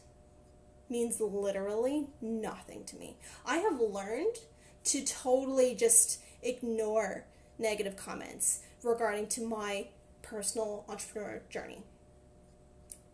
means 0.89 1.21
literally 1.21 2.09
nothing 2.21 2.85
to 2.85 2.97
me. 2.97 3.17
I 3.47 3.59
have 3.59 3.81
learned 3.81 4.37
to 4.85 5.05
totally 5.05 5.75
just 5.75 6.21
ignore 6.43 7.25
negative 7.59 7.97
comments 7.97 8.61
regarding 8.83 9.29
to 9.29 9.47
my 9.47 9.87
personal 10.23 10.85
entrepreneur 10.89 11.43
journey. 11.49 11.83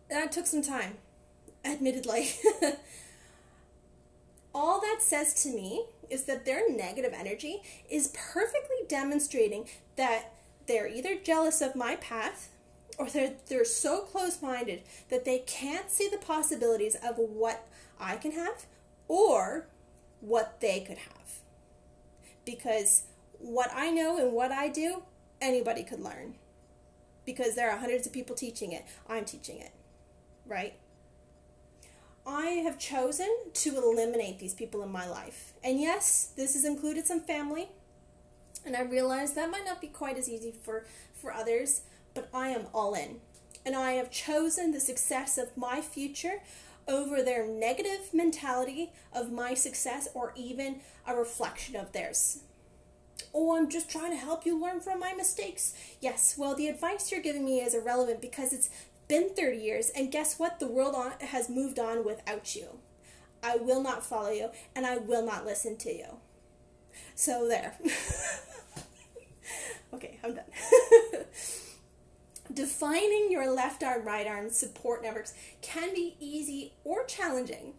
That 0.09 0.31
took 0.31 0.47
some 0.47 0.63
time 0.63 0.97
admittedly. 1.63 2.31
All 4.53 4.81
that 4.81 4.97
says 5.01 5.43
to 5.43 5.49
me 5.49 5.85
is 6.09 6.23
that 6.23 6.45
their 6.45 6.71
negative 6.71 7.13
energy 7.13 7.61
is 7.89 8.07
perfectly 8.15 8.77
demonstrating 8.87 9.67
that 9.95 10.33
they're 10.69 10.87
either 10.87 11.15
jealous 11.15 11.61
of 11.61 11.75
my 11.75 11.95
path 11.95 12.49
or 12.99 13.09
they're, 13.09 13.33
they're 13.47 13.65
so 13.65 14.01
close 14.01 14.39
minded 14.41 14.83
that 15.09 15.25
they 15.25 15.39
can't 15.39 15.89
see 15.89 16.07
the 16.07 16.17
possibilities 16.17 16.95
of 16.95 17.17
what 17.17 17.67
I 17.99 18.17
can 18.17 18.31
have 18.33 18.67
or 19.07 19.65
what 20.21 20.61
they 20.61 20.81
could 20.81 20.99
have. 20.99 21.39
Because 22.45 23.03
what 23.39 23.71
I 23.73 23.89
know 23.89 24.17
and 24.19 24.31
what 24.31 24.51
I 24.51 24.69
do, 24.69 25.01
anybody 25.41 25.83
could 25.83 25.99
learn 25.99 26.35
because 27.25 27.55
there 27.55 27.71
are 27.71 27.79
hundreds 27.79 28.05
of 28.05 28.13
people 28.13 28.35
teaching 28.35 28.71
it. 28.71 28.85
I'm 29.07 29.25
teaching 29.25 29.59
it, 29.59 29.71
right? 30.45 30.73
I 32.27 32.61
have 32.63 32.77
chosen 32.77 33.29
to 33.53 33.75
eliminate 33.75 34.37
these 34.37 34.53
people 34.53 34.83
in 34.83 34.91
my 34.91 35.07
life. 35.07 35.53
And 35.63 35.81
yes, 35.81 36.31
this 36.35 36.53
has 36.53 36.63
included 36.63 37.07
some 37.07 37.21
family. 37.21 37.69
And 38.65 38.75
I 38.75 38.81
realize 38.81 39.33
that 39.33 39.51
might 39.51 39.65
not 39.65 39.81
be 39.81 39.87
quite 39.87 40.17
as 40.17 40.29
easy 40.29 40.53
for, 40.63 40.85
for 41.13 41.33
others, 41.33 41.81
but 42.13 42.29
I 42.33 42.49
am 42.49 42.67
all 42.73 42.93
in. 42.93 43.17
And 43.65 43.75
I 43.75 43.93
have 43.93 44.11
chosen 44.11 44.71
the 44.71 44.79
success 44.79 45.37
of 45.37 45.55
my 45.57 45.81
future 45.81 46.41
over 46.87 47.21
their 47.21 47.47
negative 47.47 48.13
mentality 48.13 48.91
of 49.13 49.31
my 49.31 49.53
success 49.53 50.07
or 50.13 50.33
even 50.35 50.81
a 51.07 51.15
reflection 51.15 51.75
of 51.75 51.91
theirs. 51.91 52.39
Oh, 53.33 53.55
I'm 53.55 53.69
just 53.69 53.89
trying 53.89 54.11
to 54.11 54.17
help 54.17 54.45
you 54.45 54.59
learn 54.59 54.79
from 54.79 54.99
my 54.99 55.13
mistakes. 55.13 55.73
Yes, 56.01 56.35
well, 56.37 56.55
the 56.55 56.67
advice 56.67 57.11
you're 57.11 57.21
giving 57.21 57.45
me 57.45 57.59
is 57.59 57.75
irrelevant 57.75 58.21
because 58.21 58.53
it's 58.53 58.69
been 59.07 59.29
30 59.35 59.57
years, 59.57 59.89
and 59.89 60.11
guess 60.11 60.39
what? 60.39 60.59
The 60.59 60.67
world 60.67 60.95
on, 60.95 61.11
has 61.19 61.49
moved 61.49 61.79
on 61.79 62.03
without 62.03 62.55
you. 62.55 62.79
I 63.43 63.57
will 63.57 63.81
not 63.81 64.05
follow 64.05 64.31
you, 64.31 64.49
and 64.75 64.85
I 64.85 64.97
will 64.97 65.25
not 65.25 65.45
listen 65.45 65.77
to 65.77 65.93
you. 65.93 66.17
So, 67.15 67.47
there. 67.47 67.77
okay, 69.93 70.19
I'm 70.23 70.35
done. 70.35 70.45
Defining 72.53 73.27
your 73.29 73.51
left 73.51 73.83
arm, 73.83 74.05
right 74.05 74.25
arm 74.25 74.49
support 74.49 75.03
networks 75.03 75.33
can 75.61 75.93
be 75.93 76.15
easy 76.19 76.73
or 76.83 77.05
challenging, 77.05 77.73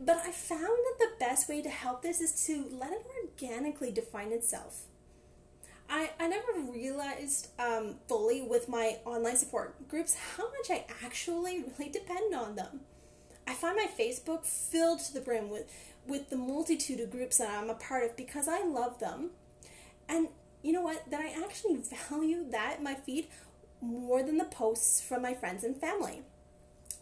but 0.00 0.16
I 0.16 0.32
found 0.32 0.62
that 0.62 0.96
the 0.98 1.10
best 1.20 1.48
way 1.48 1.62
to 1.62 1.68
help 1.68 2.02
this 2.02 2.20
is 2.20 2.44
to 2.46 2.64
let 2.72 2.92
it 2.92 3.06
organically 3.22 3.92
define 3.92 4.32
itself. 4.32 4.82
I, 5.88 6.10
I 6.18 6.26
never 6.26 6.72
realized 6.72 7.50
um, 7.60 7.96
fully 8.08 8.42
with 8.42 8.68
my 8.68 8.96
online 9.04 9.36
support 9.36 9.88
groups 9.88 10.16
how 10.36 10.44
much 10.44 10.70
I 10.70 10.84
actually 11.04 11.64
really 11.78 11.90
depend 11.90 12.34
on 12.34 12.56
them. 12.56 12.80
I 13.46 13.54
find 13.54 13.76
my 13.76 13.86
Facebook 13.86 14.44
filled 14.44 15.00
to 15.00 15.14
the 15.14 15.20
brim 15.20 15.50
with, 15.50 15.72
with 16.06 16.30
the 16.30 16.36
multitude 16.36 17.00
of 17.00 17.10
groups 17.10 17.38
that 17.38 17.50
I'm 17.50 17.70
a 17.70 17.74
part 17.74 18.04
of 18.04 18.16
because 18.16 18.48
I 18.48 18.62
love 18.64 18.98
them. 18.98 19.30
And 20.08 20.28
you 20.62 20.72
know 20.72 20.82
what? 20.82 21.10
That 21.10 21.20
I 21.20 21.34
actually 21.44 21.76
value 22.10 22.48
that 22.50 22.82
my 22.82 22.94
feed 22.94 23.28
more 23.80 24.22
than 24.22 24.38
the 24.38 24.44
posts 24.44 25.00
from 25.00 25.22
my 25.22 25.34
friends 25.34 25.62
and 25.64 25.76
family. 25.76 26.22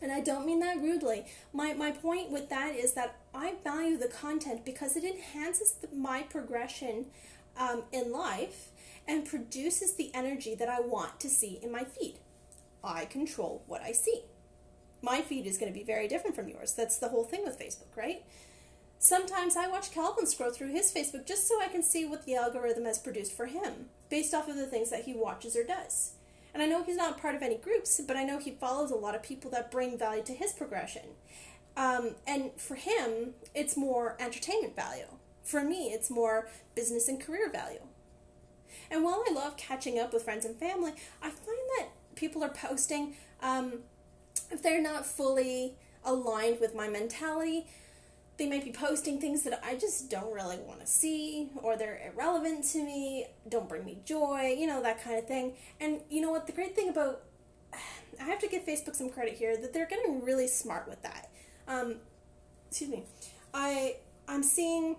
And 0.03 0.13
I 0.13 0.21
don't 0.21 0.45
mean 0.45 0.61
that 0.61 0.77
rudely. 0.77 1.25
My, 1.53 1.73
my 1.73 1.91
point 1.91 2.31
with 2.31 2.51
that 2.51 2.75
is 2.75 2.93
that 2.93 3.17
I 3.35 3.55
value 3.63 3.97
the 3.97 4.09
content 4.09 4.65
because 4.65 4.97
it 4.97 5.05
enhances 5.05 5.73
the, 5.73 5.89
my 5.97 6.23
progression 6.23 7.07
um, 7.57 7.85
in 7.93 8.13
life 8.13 8.69
and 9.07 9.25
produces 9.25 9.95
the 9.95 10.11
energy 10.13 10.55
that 10.57 10.69
I 10.69 10.81
want 10.81 11.21
to 11.21 11.29
see 11.29 11.59
in 11.63 11.73
my 11.73 11.85
feed. 11.85 12.19
I 12.83 13.07
control 13.07 13.63
what 13.67 13.81
I 13.83 13.93
see. 13.93 14.23
My 15.05 15.21
feed 15.21 15.45
is 15.45 15.59
going 15.59 15.71
to 15.71 15.79
be 15.79 15.85
very 15.85 16.09
different 16.09 16.35
from 16.35 16.49
yours. 16.49 16.73
That's 16.73 16.97
the 16.97 17.09
whole 17.09 17.25
thing 17.25 17.45
with 17.45 17.59
Facebook, 17.59 17.95
right? 17.95 18.23
Sometimes 18.99 19.55
I 19.55 19.67
watch 19.67 19.93
Calvin 19.93 20.27
scroll 20.27 20.51
through 20.51 20.73
his 20.73 20.91
Facebook 20.91 21.27
just 21.27 21.47
so 21.47 21.61
I 21.61 21.69
can 21.69 21.83
see 21.83 22.07
what 22.07 22.25
the 22.25 22.37
algorithm 22.37 22.87
has 22.87 22.99
produced 22.99 23.37
for 23.37 23.45
him, 23.45 23.91
based 24.09 24.33
off 24.33 24.49
of 24.49 24.57
the 24.57 24.67
things 24.67 24.89
that 24.89 25.05
he 25.05 25.13
watches 25.13 25.57
or 25.57 25.63
does. 25.63 26.13
And 26.55 26.63
I 26.63 26.67
know 26.67 26.83
he's 26.83 26.97
not 26.97 27.21
part 27.21 27.35
of 27.35 27.43
any 27.43 27.57
groups, 27.57 28.01
but 28.01 28.17
I 28.17 28.25
know 28.25 28.39
he 28.39 28.53
follows 28.53 28.91
a 28.91 28.97
lot 28.97 29.15
of 29.15 29.23
people 29.23 29.51
that 29.51 29.71
bring 29.71 29.99
value 29.99 30.23
to 30.23 30.33
his 30.33 30.53
progression. 30.53 31.03
Um, 31.77 32.15
and 32.27 32.53
for 32.57 32.77
him, 32.77 33.35
it's 33.55 33.77
more 33.77 34.17
entertainment 34.19 34.75
value. 34.75 35.09
For 35.43 35.63
me, 35.63 35.89
it's 35.89 36.11
more 36.11 36.49
business 36.75 37.09
and 37.09 37.21
career 37.21 37.51
value. 37.51 37.83
And 38.91 39.05
while 39.05 39.23
I 39.29 39.33
love 39.35 39.59
catching 39.59 39.99
up 39.99 40.15
with 40.15 40.23
friends 40.23 40.47
and 40.47 40.57
family, 40.57 40.93
I 41.21 41.29
find 41.29 41.59
that 41.79 41.89
people 42.15 42.43
are 42.43 42.49
posting, 42.49 43.17
um, 43.43 43.81
if 44.51 44.63
they're 44.63 44.83
not 44.83 45.07
fully 45.07 45.75
aligned 46.05 46.61
with 46.61 46.75
my 46.75 46.89
mentality, 46.89 47.67
they 48.37 48.49
might 48.49 48.65
be 48.65 48.73
posting 48.73 49.21
things 49.21 49.43
that 49.45 49.63
I 49.65 49.77
just 49.77 50.11
don't 50.11 50.33
really 50.33 50.59
want 50.59 50.81
to 50.81 50.87
see, 50.87 51.51
or 51.63 51.77
they're 51.77 52.13
irrelevant 52.13 52.65
to 52.73 52.83
me, 52.83 53.27
don't 53.49 53.69
bring 53.69 53.85
me 53.85 53.99
joy, 54.05 54.57
you 54.59 54.67
know, 54.67 54.83
that 54.83 55.03
kind 55.03 55.19
of 55.19 55.27
thing. 55.27 55.55
And 55.81 56.01
you 56.11 56.21
know 56.21 56.31
what? 56.31 56.47
The 56.47 56.53
great 56.53 56.75
thing 56.75 56.89
about, 56.89 57.23
I 58.21 58.25
have 58.25 58.41
to 58.41 58.49
give 58.49 58.65
Facebook 58.67 58.97
some 58.97 59.11
credit 59.11 59.35
here 59.35 59.57
that 59.57 59.73
they're 59.73 59.87
getting 59.87 60.25
really 60.25 60.49
smart 60.49 60.89
with 60.89 61.03
that. 61.03 61.31
Um, 61.69 61.97
excuse 62.69 62.91
me. 62.91 63.05
I 63.53 63.97
I'm 64.27 64.43
seeing 64.43 64.97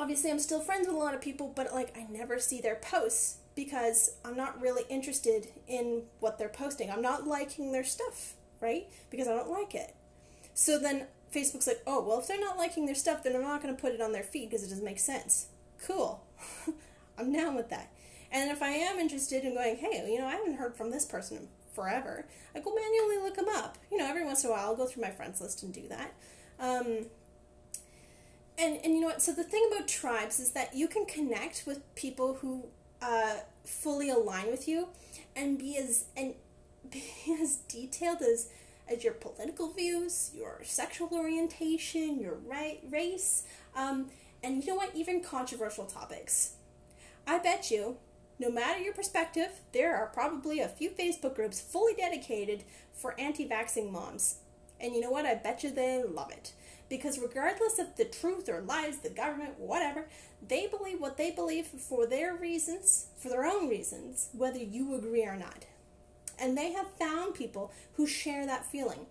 obviously 0.00 0.30
I'm 0.30 0.38
still 0.38 0.60
friends 0.60 0.86
with 0.86 0.96
a 0.96 0.98
lot 0.98 1.14
of 1.14 1.20
people, 1.20 1.52
but 1.54 1.72
like 1.74 1.94
I 1.96 2.06
never 2.10 2.38
see 2.38 2.60
their 2.60 2.76
posts 2.76 3.36
because 3.54 4.16
I'm 4.24 4.36
not 4.36 4.60
really 4.60 4.84
interested 4.88 5.48
in 5.68 6.04
what 6.20 6.38
they're 6.38 6.48
posting. 6.48 6.90
I'm 6.90 7.02
not 7.02 7.26
liking 7.26 7.70
their 7.70 7.84
stuff, 7.84 8.32
right? 8.60 8.88
Because 9.10 9.28
I 9.28 9.34
don't 9.36 9.50
like 9.50 9.74
it. 9.74 9.94
So 10.54 10.78
then 10.78 11.06
Facebook's 11.34 11.66
like, 11.66 11.82
oh, 11.86 12.02
well, 12.02 12.18
if 12.18 12.26
they're 12.26 12.40
not 12.40 12.56
liking 12.56 12.86
their 12.86 12.94
stuff, 12.94 13.22
then 13.22 13.36
I'm 13.36 13.42
not 13.42 13.62
going 13.62 13.74
to 13.74 13.80
put 13.80 13.92
it 13.92 14.00
on 14.00 14.12
their 14.12 14.22
feed 14.22 14.48
because 14.48 14.64
it 14.64 14.70
doesn't 14.70 14.84
make 14.84 14.98
sense. 14.98 15.48
Cool. 15.86 16.24
I'm 17.18 17.32
down 17.32 17.54
with 17.54 17.68
that. 17.68 17.92
And 18.32 18.50
if 18.50 18.62
I 18.62 18.70
am 18.70 18.98
interested 18.98 19.44
in 19.44 19.54
going, 19.54 19.76
hey, 19.76 20.10
you 20.10 20.18
know, 20.18 20.26
I 20.26 20.36
haven't 20.36 20.54
heard 20.56 20.76
from 20.76 20.90
this 20.90 21.04
person 21.04 21.48
forever, 21.74 22.24
I 22.54 22.60
go 22.60 22.74
manually 22.74 23.18
look 23.18 23.36
them 23.36 23.48
up. 23.48 23.76
You 23.92 23.98
know, 23.98 24.08
every 24.08 24.24
once 24.24 24.44
in 24.44 24.50
a 24.50 24.52
while 24.52 24.66
I'll 24.66 24.76
go 24.76 24.86
through 24.86 25.02
my 25.02 25.10
friends 25.10 25.40
list 25.40 25.62
and 25.62 25.74
do 25.74 25.88
that. 25.88 26.14
Um, 26.58 27.06
and 28.60 28.78
and 28.84 28.94
you 28.94 29.00
know 29.00 29.08
what? 29.08 29.22
So 29.22 29.32
the 29.32 29.42
thing 29.42 29.68
about 29.72 29.88
tribes 29.88 30.38
is 30.38 30.50
that 30.52 30.74
you 30.74 30.86
can 30.86 31.06
connect 31.06 31.64
with 31.66 31.82
people 31.94 32.34
who 32.34 32.66
uh, 33.00 33.38
fully 33.64 34.10
align 34.10 34.50
with 34.50 34.68
you, 34.68 34.88
and 35.34 35.58
be 35.58 35.76
as 35.76 36.04
and 36.16 36.34
be 36.90 37.02
as 37.40 37.56
detailed 37.68 38.20
as 38.22 38.48
as 38.88 39.02
your 39.02 39.14
political 39.14 39.72
views, 39.72 40.30
your 40.34 40.60
sexual 40.64 41.08
orientation, 41.12 42.20
your 42.20 42.34
right 42.46 42.80
race, 42.90 43.44
um, 43.74 44.10
and 44.42 44.62
you 44.62 44.70
know 44.70 44.76
what? 44.76 44.94
Even 44.94 45.22
controversial 45.22 45.86
topics. 45.86 46.54
I 47.26 47.38
bet 47.38 47.70
you, 47.70 47.96
no 48.38 48.50
matter 48.50 48.80
your 48.80 48.94
perspective, 48.94 49.60
there 49.72 49.96
are 49.96 50.06
probably 50.06 50.60
a 50.60 50.68
few 50.68 50.90
Facebook 50.90 51.36
groups 51.36 51.60
fully 51.60 51.94
dedicated 51.94 52.64
for 52.92 53.18
anti-vaxxing 53.20 53.92
moms. 53.92 54.36
And 54.80 54.94
you 54.94 55.00
know 55.00 55.10
what? 55.10 55.26
I 55.26 55.34
bet 55.34 55.62
you 55.62 55.70
they 55.70 56.02
love 56.02 56.32
it 56.32 56.52
because 56.90 57.20
regardless 57.20 57.78
of 57.78 57.96
the 57.96 58.04
truth 58.04 58.48
or 58.48 58.60
lies, 58.60 58.98
the 58.98 59.08
government, 59.08 59.58
whatever, 59.58 60.08
they 60.46 60.66
believe 60.66 61.00
what 61.00 61.16
they 61.16 61.30
believe 61.30 61.66
for 61.66 62.04
their 62.04 62.34
reasons, 62.34 63.06
for 63.16 63.28
their 63.28 63.46
own 63.46 63.68
reasons, 63.68 64.28
whether 64.32 64.58
you 64.58 64.94
agree 64.94 65.24
or 65.24 65.36
not. 65.36 65.64
And 66.38 66.58
they 66.58 66.72
have 66.72 66.90
found 66.98 67.34
people 67.34 67.72
who 67.94 68.06
share 68.06 68.44
that 68.44 68.66
feeling. 68.66 69.06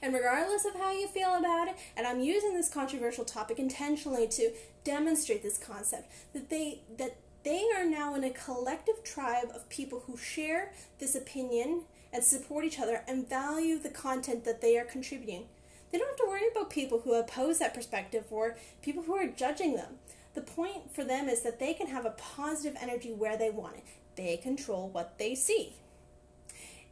And 0.00 0.14
regardless 0.14 0.64
of 0.64 0.74
how 0.74 0.92
you 0.92 1.06
feel 1.06 1.34
about 1.34 1.68
it, 1.68 1.76
and 1.96 2.06
I'm 2.06 2.20
using 2.20 2.54
this 2.54 2.70
controversial 2.70 3.24
topic 3.24 3.58
intentionally 3.58 4.26
to 4.28 4.52
demonstrate 4.84 5.42
this 5.42 5.58
concept 5.58 6.10
that 6.32 6.48
they 6.48 6.80
that 6.96 7.16
they 7.44 7.66
are 7.76 7.84
now 7.84 8.14
in 8.14 8.24
a 8.24 8.30
collective 8.30 9.04
tribe 9.04 9.48
of 9.54 9.68
people 9.68 10.04
who 10.06 10.16
share 10.16 10.72
this 10.98 11.14
opinion 11.14 11.82
and 12.12 12.24
support 12.24 12.64
each 12.64 12.80
other 12.80 13.02
and 13.06 13.28
value 13.28 13.78
the 13.78 13.90
content 13.90 14.44
that 14.44 14.60
they 14.60 14.78
are 14.78 14.84
contributing 14.84 15.44
they 15.90 15.98
don't 15.98 16.08
have 16.08 16.16
to 16.16 16.26
worry 16.28 16.48
about 16.50 16.70
people 16.70 17.00
who 17.00 17.14
oppose 17.14 17.58
that 17.58 17.74
perspective 17.74 18.24
or 18.30 18.56
people 18.82 19.02
who 19.02 19.14
are 19.14 19.26
judging 19.26 19.76
them. 19.76 19.98
The 20.34 20.40
point 20.42 20.94
for 20.94 21.04
them 21.04 21.28
is 21.28 21.42
that 21.42 21.58
they 21.58 21.74
can 21.74 21.88
have 21.88 22.04
a 22.04 22.10
positive 22.10 22.76
energy 22.80 23.12
where 23.12 23.36
they 23.36 23.50
want 23.50 23.76
it. 23.76 23.84
They 24.16 24.36
control 24.36 24.88
what 24.88 25.18
they 25.18 25.34
see. 25.34 25.74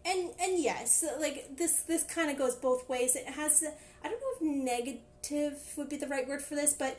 And 0.04 0.30
and 0.40 0.58
yes, 0.58 1.04
like 1.20 1.56
this 1.56 1.82
this 1.82 2.04
kind 2.04 2.30
of 2.30 2.38
goes 2.38 2.54
both 2.54 2.88
ways. 2.88 3.16
It 3.16 3.26
has 3.26 3.64
I 4.04 4.08
don't 4.08 4.20
know 4.20 4.34
if 4.36 4.66
negative 4.66 5.60
would 5.76 5.88
be 5.88 5.96
the 5.96 6.06
right 6.06 6.26
word 6.26 6.42
for 6.42 6.54
this, 6.54 6.72
but 6.72 6.98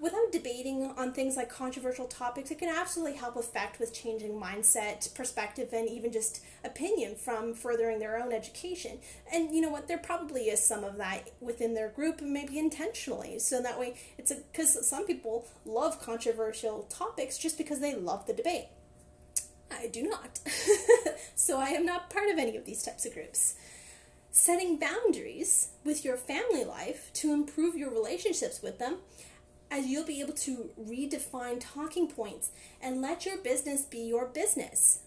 without 0.00 0.32
debating 0.32 0.92
on 0.96 1.12
things 1.12 1.36
like 1.36 1.48
controversial 1.48 2.06
topics, 2.06 2.50
it 2.50 2.58
can 2.58 2.68
absolutely 2.68 3.16
help 3.16 3.36
affect 3.36 3.78
with 3.78 3.92
changing 3.92 4.40
mindset, 4.40 5.12
perspective, 5.14 5.68
and 5.72 5.88
even 5.88 6.12
just 6.12 6.44
opinion 6.64 7.14
from 7.16 7.54
furthering 7.54 7.98
their 7.98 8.22
own 8.22 8.32
education. 8.32 8.98
And 9.32 9.54
you 9.54 9.60
know 9.60 9.70
what? 9.70 9.88
There 9.88 9.98
probably 9.98 10.42
is 10.42 10.64
some 10.64 10.84
of 10.84 10.96
that 10.98 11.30
within 11.40 11.74
their 11.74 11.88
group, 11.88 12.20
maybe 12.20 12.58
intentionally. 12.58 13.38
So 13.38 13.62
that 13.62 13.78
way, 13.78 13.94
it's 14.18 14.32
because 14.32 14.88
some 14.88 15.06
people 15.06 15.46
love 15.64 16.00
controversial 16.00 16.82
topics 16.84 17.38
just 17.38 17.58
because 17.58 17.80
they 17.80 17.94
love 17.94 18.26
the 18.26 18.32
debate. 18.32 18.66
I 19.70 19.88
do 19.88 20.04
not. 20.04 20.40
so 21.34 21.58
I 21.58 21.70
am 21.70 21.84
not 21.84 22.10
part 22.10 22.28
of 22.28 22.38
any 22.38 22.56
of 22.56 22.64
these 22.64 22.82
types 22.82 23.04
of 23.04 23.14
groups. 23.14 23.54
Setting 24.30 24.78
boundaries 24.78 25.70
with 25.84 26.04
your 26.04 26.16
family 26.16 26.64
life 26.64 27.10
to 27.14 27.32
improve 27.32 27.74
your 27.74 27.90
relationships 27.90 28.62
with 28.62 28.78
them 28.78 28.98
as 29.70 29.86
you'll 29.86 30.06
be 30.06 30.20
able 30.20 30.32
to 30.32 30.70
redefine 30.80 31.58
talking 31.60 32.08
points 32.08 32.50
and 32.80 33.00
let 33.00 33.26
your 33.26 33.36
business 33.36 33.82
be 33.82 33.98
your 33.98 34.26
business. 34.26 35.00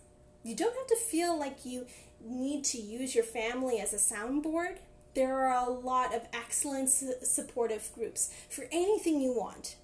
You 0.43 0.55
don't 0.55 0.75
have 0.75 0.87
to 0.87 0.95
feel 0.95 1.37
like 1.37 1.65
you 1.65 1.85
need 2.23 2.63
to 2.65 2.77
use 2.77 3.15
your 3.15 3.23
family 3.23 3.79
as 3.79 3.93
a 3.93 3.97
soundboard. 3.97 4.77
There 5.15 5.45
are 5.45 5.67
a 5.67 5.69
lot 5.69 6.13
of 6.13 6.27
excellent 6.33 6.89
supportive 6.89 7.89
groups 7.93 8.33
for 8.49 8.65
anything 8.71 9.21
you 9.21 9.33
want. 9.33 9.75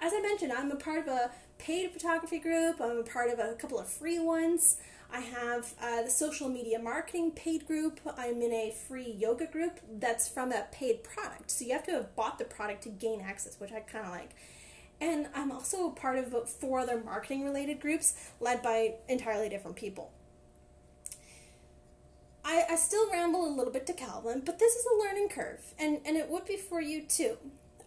as 0.00 0.12
I 0.12 0.20
mentioned, 0.20 0.52
I'm 0.52 0.70
a 0.70 0.76
part 0.76 0.98
of 1.00 1.06
a 1.06 1.30
paid 1.58 1.92
photography 1.92 2.40
group, 2.40 2.80
I'm 2.80 2.98
a 2.98 3.02
part 3.04 3.30
of 3.30 3.38
a 3.38 3.54
couple 3.54 3.78
of 3.78 3.88
free 3.88 4.18
ones. 4.18 4.78
I 5.12 5.20
have 5.20 5.74
uh, 5.80 6.02
the 6.02 6.10
social 6.10 6.48
media 6.48 6.78
marketing 6.78 7.32
paid 7.32 7.66
group. 7.66 8.00
I'm 8.16 8.40
in 8.40 8.52
a 8.52 8.74
free 8.88 9.10
yoga 9.18 9.46
group 9.46 9.78
that's 9.98 10.26
from 10.26 10.52
a 10.52 10.64
paid 10.72 11.04
product. 11.04 11.50
So 11.50 11.66
you 11.66 11.72
have 11.72 11.84
to 11.84 11.92
have 11.92 12.16
bought 12.16 12.38
the 12.38 12.44
product 12.44 12.84
to 12.84 12.88
gain 12.88 13.20
access, 13.20 13.60
which 13.60 13.72
I 13.72 13.80
kind 13.80 14.06
of 14.06 14.10
like. 14.10 14.30
And 15.02 15.26
I'm 15.34 15.52
also 15.52 15.88
a 15.88 15.90
part 15.90 16.16
of 16.16 16.48
four 16.48 16.80
other 16.80 17.02
marketing 17.04 17.44
related 17.44 17.78
groups 17.80 18.14
led 18.40 18.62
by 18.62 18.94
entirely 19.08 19.50
different 19.50 19.76
people. 19.76 20.12
I, 22.44 22.64
I 22.70 22.76
still 22.76 23.10
ramble 23.10 23.46
a 23.46 23.52
little 23.54 23.72
bit 23.72 23.86
to 23.88 23.92
Calvin, 23.92 24.42
but 24.44 24.58
this 24.58 24.74
is 24.74 24.86
a 24.86 24.98
learning 24.98 25.28
curve, 25.28 25.74
and, 25.78 26.00
and 26.04 26.16
it 26.16 26.28
would 26.28 26.44
be 26.44 26.56
for 26.56 26.80
you 26.80 27.02
too. 27.02 27.36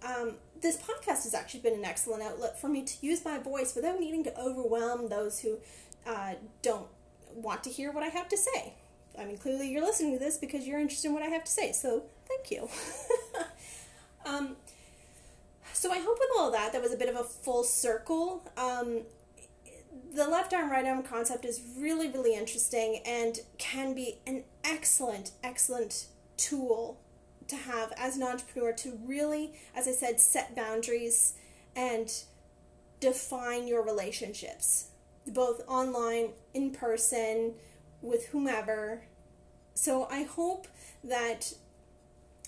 Um, 0.05 0.35
this 0.61 0.77
podcast 0.77 1.23
has 1.23 1.33
actually 1.33 1.59
been 1.61 1.73
an 1.73 1.85
excellent 1.85 2.23
outlet 2.23 2.59
for 2.59 2.67
me 2.67 2.83
to 2.83 3.05
use 3.05 3.25
my 3.25 3.37
voice 3.37 3.75
without 3.75 3.99
needing 3.99 4.23
to 4.23 4.39
overwhelm 4.39 5.09
those 5.09 5.39
who 5.39 5.57
uh, 6.05 6.35
don't 6.61 6.87
want 7.35 7.63
to 7.65 7.69
hear 7.69 7.91
what 7.91 8.03
I 8.03 8.07
have 8.07 8.29
to 8.29 8.37
say. 8.37 8.73
I 9.19 9.25
mean, 9.25 9.37
clearly 9.37 9.69
you're 9.71 9.83
listening 9.83 10.13
to 10.13 10.19
this 10.19 10.37
because 10.37 10.67
you're 10.67 10.79
interested 10.79 11.07
in 11.07 11.13
what 11.13 11.23
I 11.23 11.27
have 11.27 11.43
to 11.43 11.51
say, 11.51 11.71
so 11.71 12.03
thank 12.27 12.51
you. 12.51 12.67
um, 14.25 14.55
so 15.73 15.91
I 15.91 15.99
hope 15.99 16.17
with 16.19 16.29
all 16.37 16.51
that, 16.51 16.73
that 16.73 16.81
was 16.81 16.93
a 16.93 16.97
bit 16.97 17.09
of 17.09 17.15
a 17.15 17.23
full 17.23 17.63
circle. 17.63 18.43
Um, 18.57 19.01
the 20.13 20.27
left 20.27 20.53
arm, 20.53 20.71
right 20.71 20.85
arm 20.85 21.03
concept 21.03 21.45
is 21.45 21.61
really, 21.77 22.09
really 22.09 22.35
interesting 22.35 23.01
and 23.05 23.39
can 23.57 23.93
be 23.93 24.19
an 24.25 24.43
excellent, 24.63 25.31
excellent 25.43 26.07
tool 26.37 26.99
to 27.47 27.55
have 27.55 27.93
as 27.97 28.17
an 28.17 28.23
entrepreneur 28.23 28.73
to 28.73 28.99
really, 29.05 29.53
as 29.75 29.87
I 29.87 29.91
said, 29.91 30.19
set 30.19 30.55
boundaries 30.55 31.33
and 31.75 32.11
define 32.99 33.67
your 33.67 33.83
relationships 33.83 34.87
both 35.27 35.61
online, 35.67 36.29
in 36.53 36.71
person, 36.71 37.53
with 38.01 38.27
whomever. 38.27 39.03
So 39.73 40.07
I 40.09 40.23
hope 40.23 40.67
that 41.03 41.53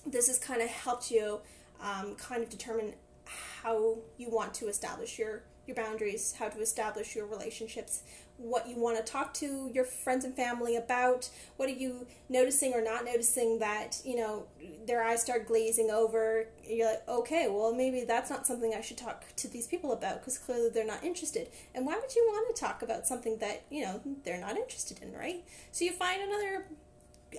this 0.06 0.28
has 0.28 0.40
kind 0.40 0.62
of 0.62 0.70
helped 0.70 1.12
you 1.12 1.40
um, 1.82 2.16
kind 2.16 2.42
of 2.44 2.50
determine 2.50 2.94
how 3.26 3.98
you 4.18 4.30
want 4.30 4.54
to 4.56 4.68
establish 4.68 5.20
your 5.20 5.44
your 5.66 5.76
boundaries, 5.76 6.34
how 6.40 6.48
to 6.48 6.62
establish 6.62 7.14
your 7.14 7.26
relationships, 7.26 8.04
what 8.38 8.68
you 8.68 8.78
want 8.78 8.98
to 8.98 9.04
talk 9.04 9.34
to 9.34 9.70
your 9.74 9.84
friends 9.84 10.24
and 10.24 10.36
family 10.36 10.76
about, 10.76 11.30
what 11.58 11.68
are 11.68 11.74
you 11.74 12.06
noticing 12.30 12.74
or 12.74 12.82
not 12.82 13.04
noticing 13.04 13.60
that, 13.60 14.00
you 14.06 14.16
know, 14.16 14.46
their 14.86 15.04
eyes 15.04 15.22
start 15.22 15.48
glazing 15.48 15.90
over. 15.90 16.48
You're 16.64 16.88
like, 16.88 17.08
okay, 17.10 17.48
well, 17.50 17.74
maybe 17.74 18.04
that's 18.04 18.30
not 18.30 18.46
something 18.46 18.74
I 18.74 18.82
should 18.82 18.98
talk 18.98 19.26
to 19.38 19.48
these 19.48 19.68
people 19.68 19.92
about 19.92 20.20
because 20.20 20.38
clearly 20.38 20.70
they're 20.70 20.86
not 20.86 21.04
interested. 21.04 21.50
And 21.74 21.86
why 21.86 21.96
would 22.00 22.16
you 22.16 22.24
want 22.28 22.56
to 22.56 22.60
talk 22.60 22.82
about 22.82 23.08
something 23.08 23.38
that, 23.38 23.64
you 23.70 23.84
know, 23.84 24.02
they're 24.24 24.40
not 24.40 24.56
interested 24.56 25.02
in, 25.02 25.14
right? 25.14 25.44
So 25.72 25.86
you 25.86 25.92
find 25.92 26.22
another 26.22 26.66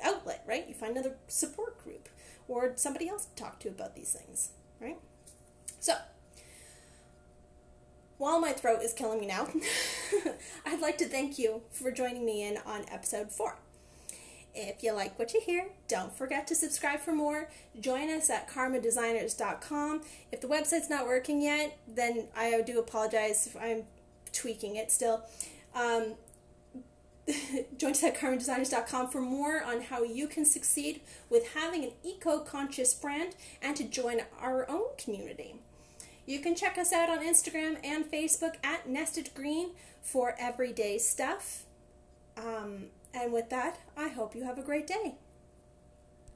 outlet, 0.02 0.44
right? 0.46 0.66
You 0.68 0.74
find 0.74 0.96
another 0.96 1.16
support 1.28 1.82
group 1.82 2.08
or 2.48 2.72
somebody 2.76 3.08
else 3.08 3.26
to 3.26 3.42
talk 3.42 3.60
to 3.60 3.68
about 3.68 3.94
these 3.94 4.12
things, 4.12 4.50
right? 4.80 4.98
So, 5.80 5.94
while 8.18 8.40
my 8.40 8.52
throat 8.52 8.82
is 8.82 8.92
killing 8.92 9.20
me 9.20 9.26
now, 9.26 9.48
I'd 10.66 10.80
like 10.80 10.98
to 10.98 11.06
thank 11.06 11.38
you 11.38 11.62
for 11.70 11.90
joining 11.90 12.26
me 12.26 12.46
in 12.46 12.58
on 12.66 12.84
episode 12.90 13.30
4. 13.30 13.56
If 14.54 14.82
you 14.82 14.92
like 14.92 15.16
what 15.18 15.32
you 15.34 15.40
hear, 15.40 15.68
don't 15.86 16.12
forget 16.12 16.48
to 16.48 16.54
subscribe 16.56 17.00
for 17.00 17.12
more. 17.12 17.48
Join 17.78 18.10
us 18.10 18.28
at 18.28 18.48
karmadesigners.com. 18.50 20.02
If 20.32 20.40
the 20.40 20.48
website's 20.48 20.90
not 20.90 21.06
working 21.06 21.40
yet, 21.40 21.78
then 21.86 22.26
I 22.36 22.60
do 22.62 22.80
apologize 22.80 23.46
if 23.46 23.56
I'm 23.56 23.84
tweaking 24.32 24.74
it 24.74 24.90
still. 24.90 25.22
Um, 25.76 26.14
join 27.76 27.92
us 27.92 28.02
at 28.02 28.16
karmadesigners.com 28.16 29.10
for 29.10 29.20
more 29.20 29.62
on 29.62 29.82
how 29.82 30.02
you 30.02 30.26
can 30.26 30.44
succeed 30.44 31.02
with 31.30 31.54
having 31.54 31.84
an 31.84 31.92
eco 32.02 32.40
conscious 32.40 32.94
brand 32.94 33.36
and 33.62 33.76
to 33.76 33.84
join 33.84 34.22
our 34.40 34.68
own 34.68 34.88
community. 34.96 35.56
You 36.28 36.40
can 36.40 36.54
check 36.54 36.76
us 36.76 36.92
out 36.92 37.08
on 37.08 37.20
Instagram 37.20 37.78
and 37.82 38.04
Facebook 38.04 38.56
at 38.62 38.86
Nested 38.86 39.30
Green 39.34 39.70
for 40.02 40.34
everyday 40.38 40.98
stuff. 40.98 41.64
Um, 42.36 42.88
and 43.14 43.32
with 43.32 43.48
that, 43.48 43.78
I 43.96 44.08
hope 44.08 44.34
you 44.34 44.44
have 44.44 44.58
a 44.58 44.62
great 44.62 44.86
day. 44.86 45.14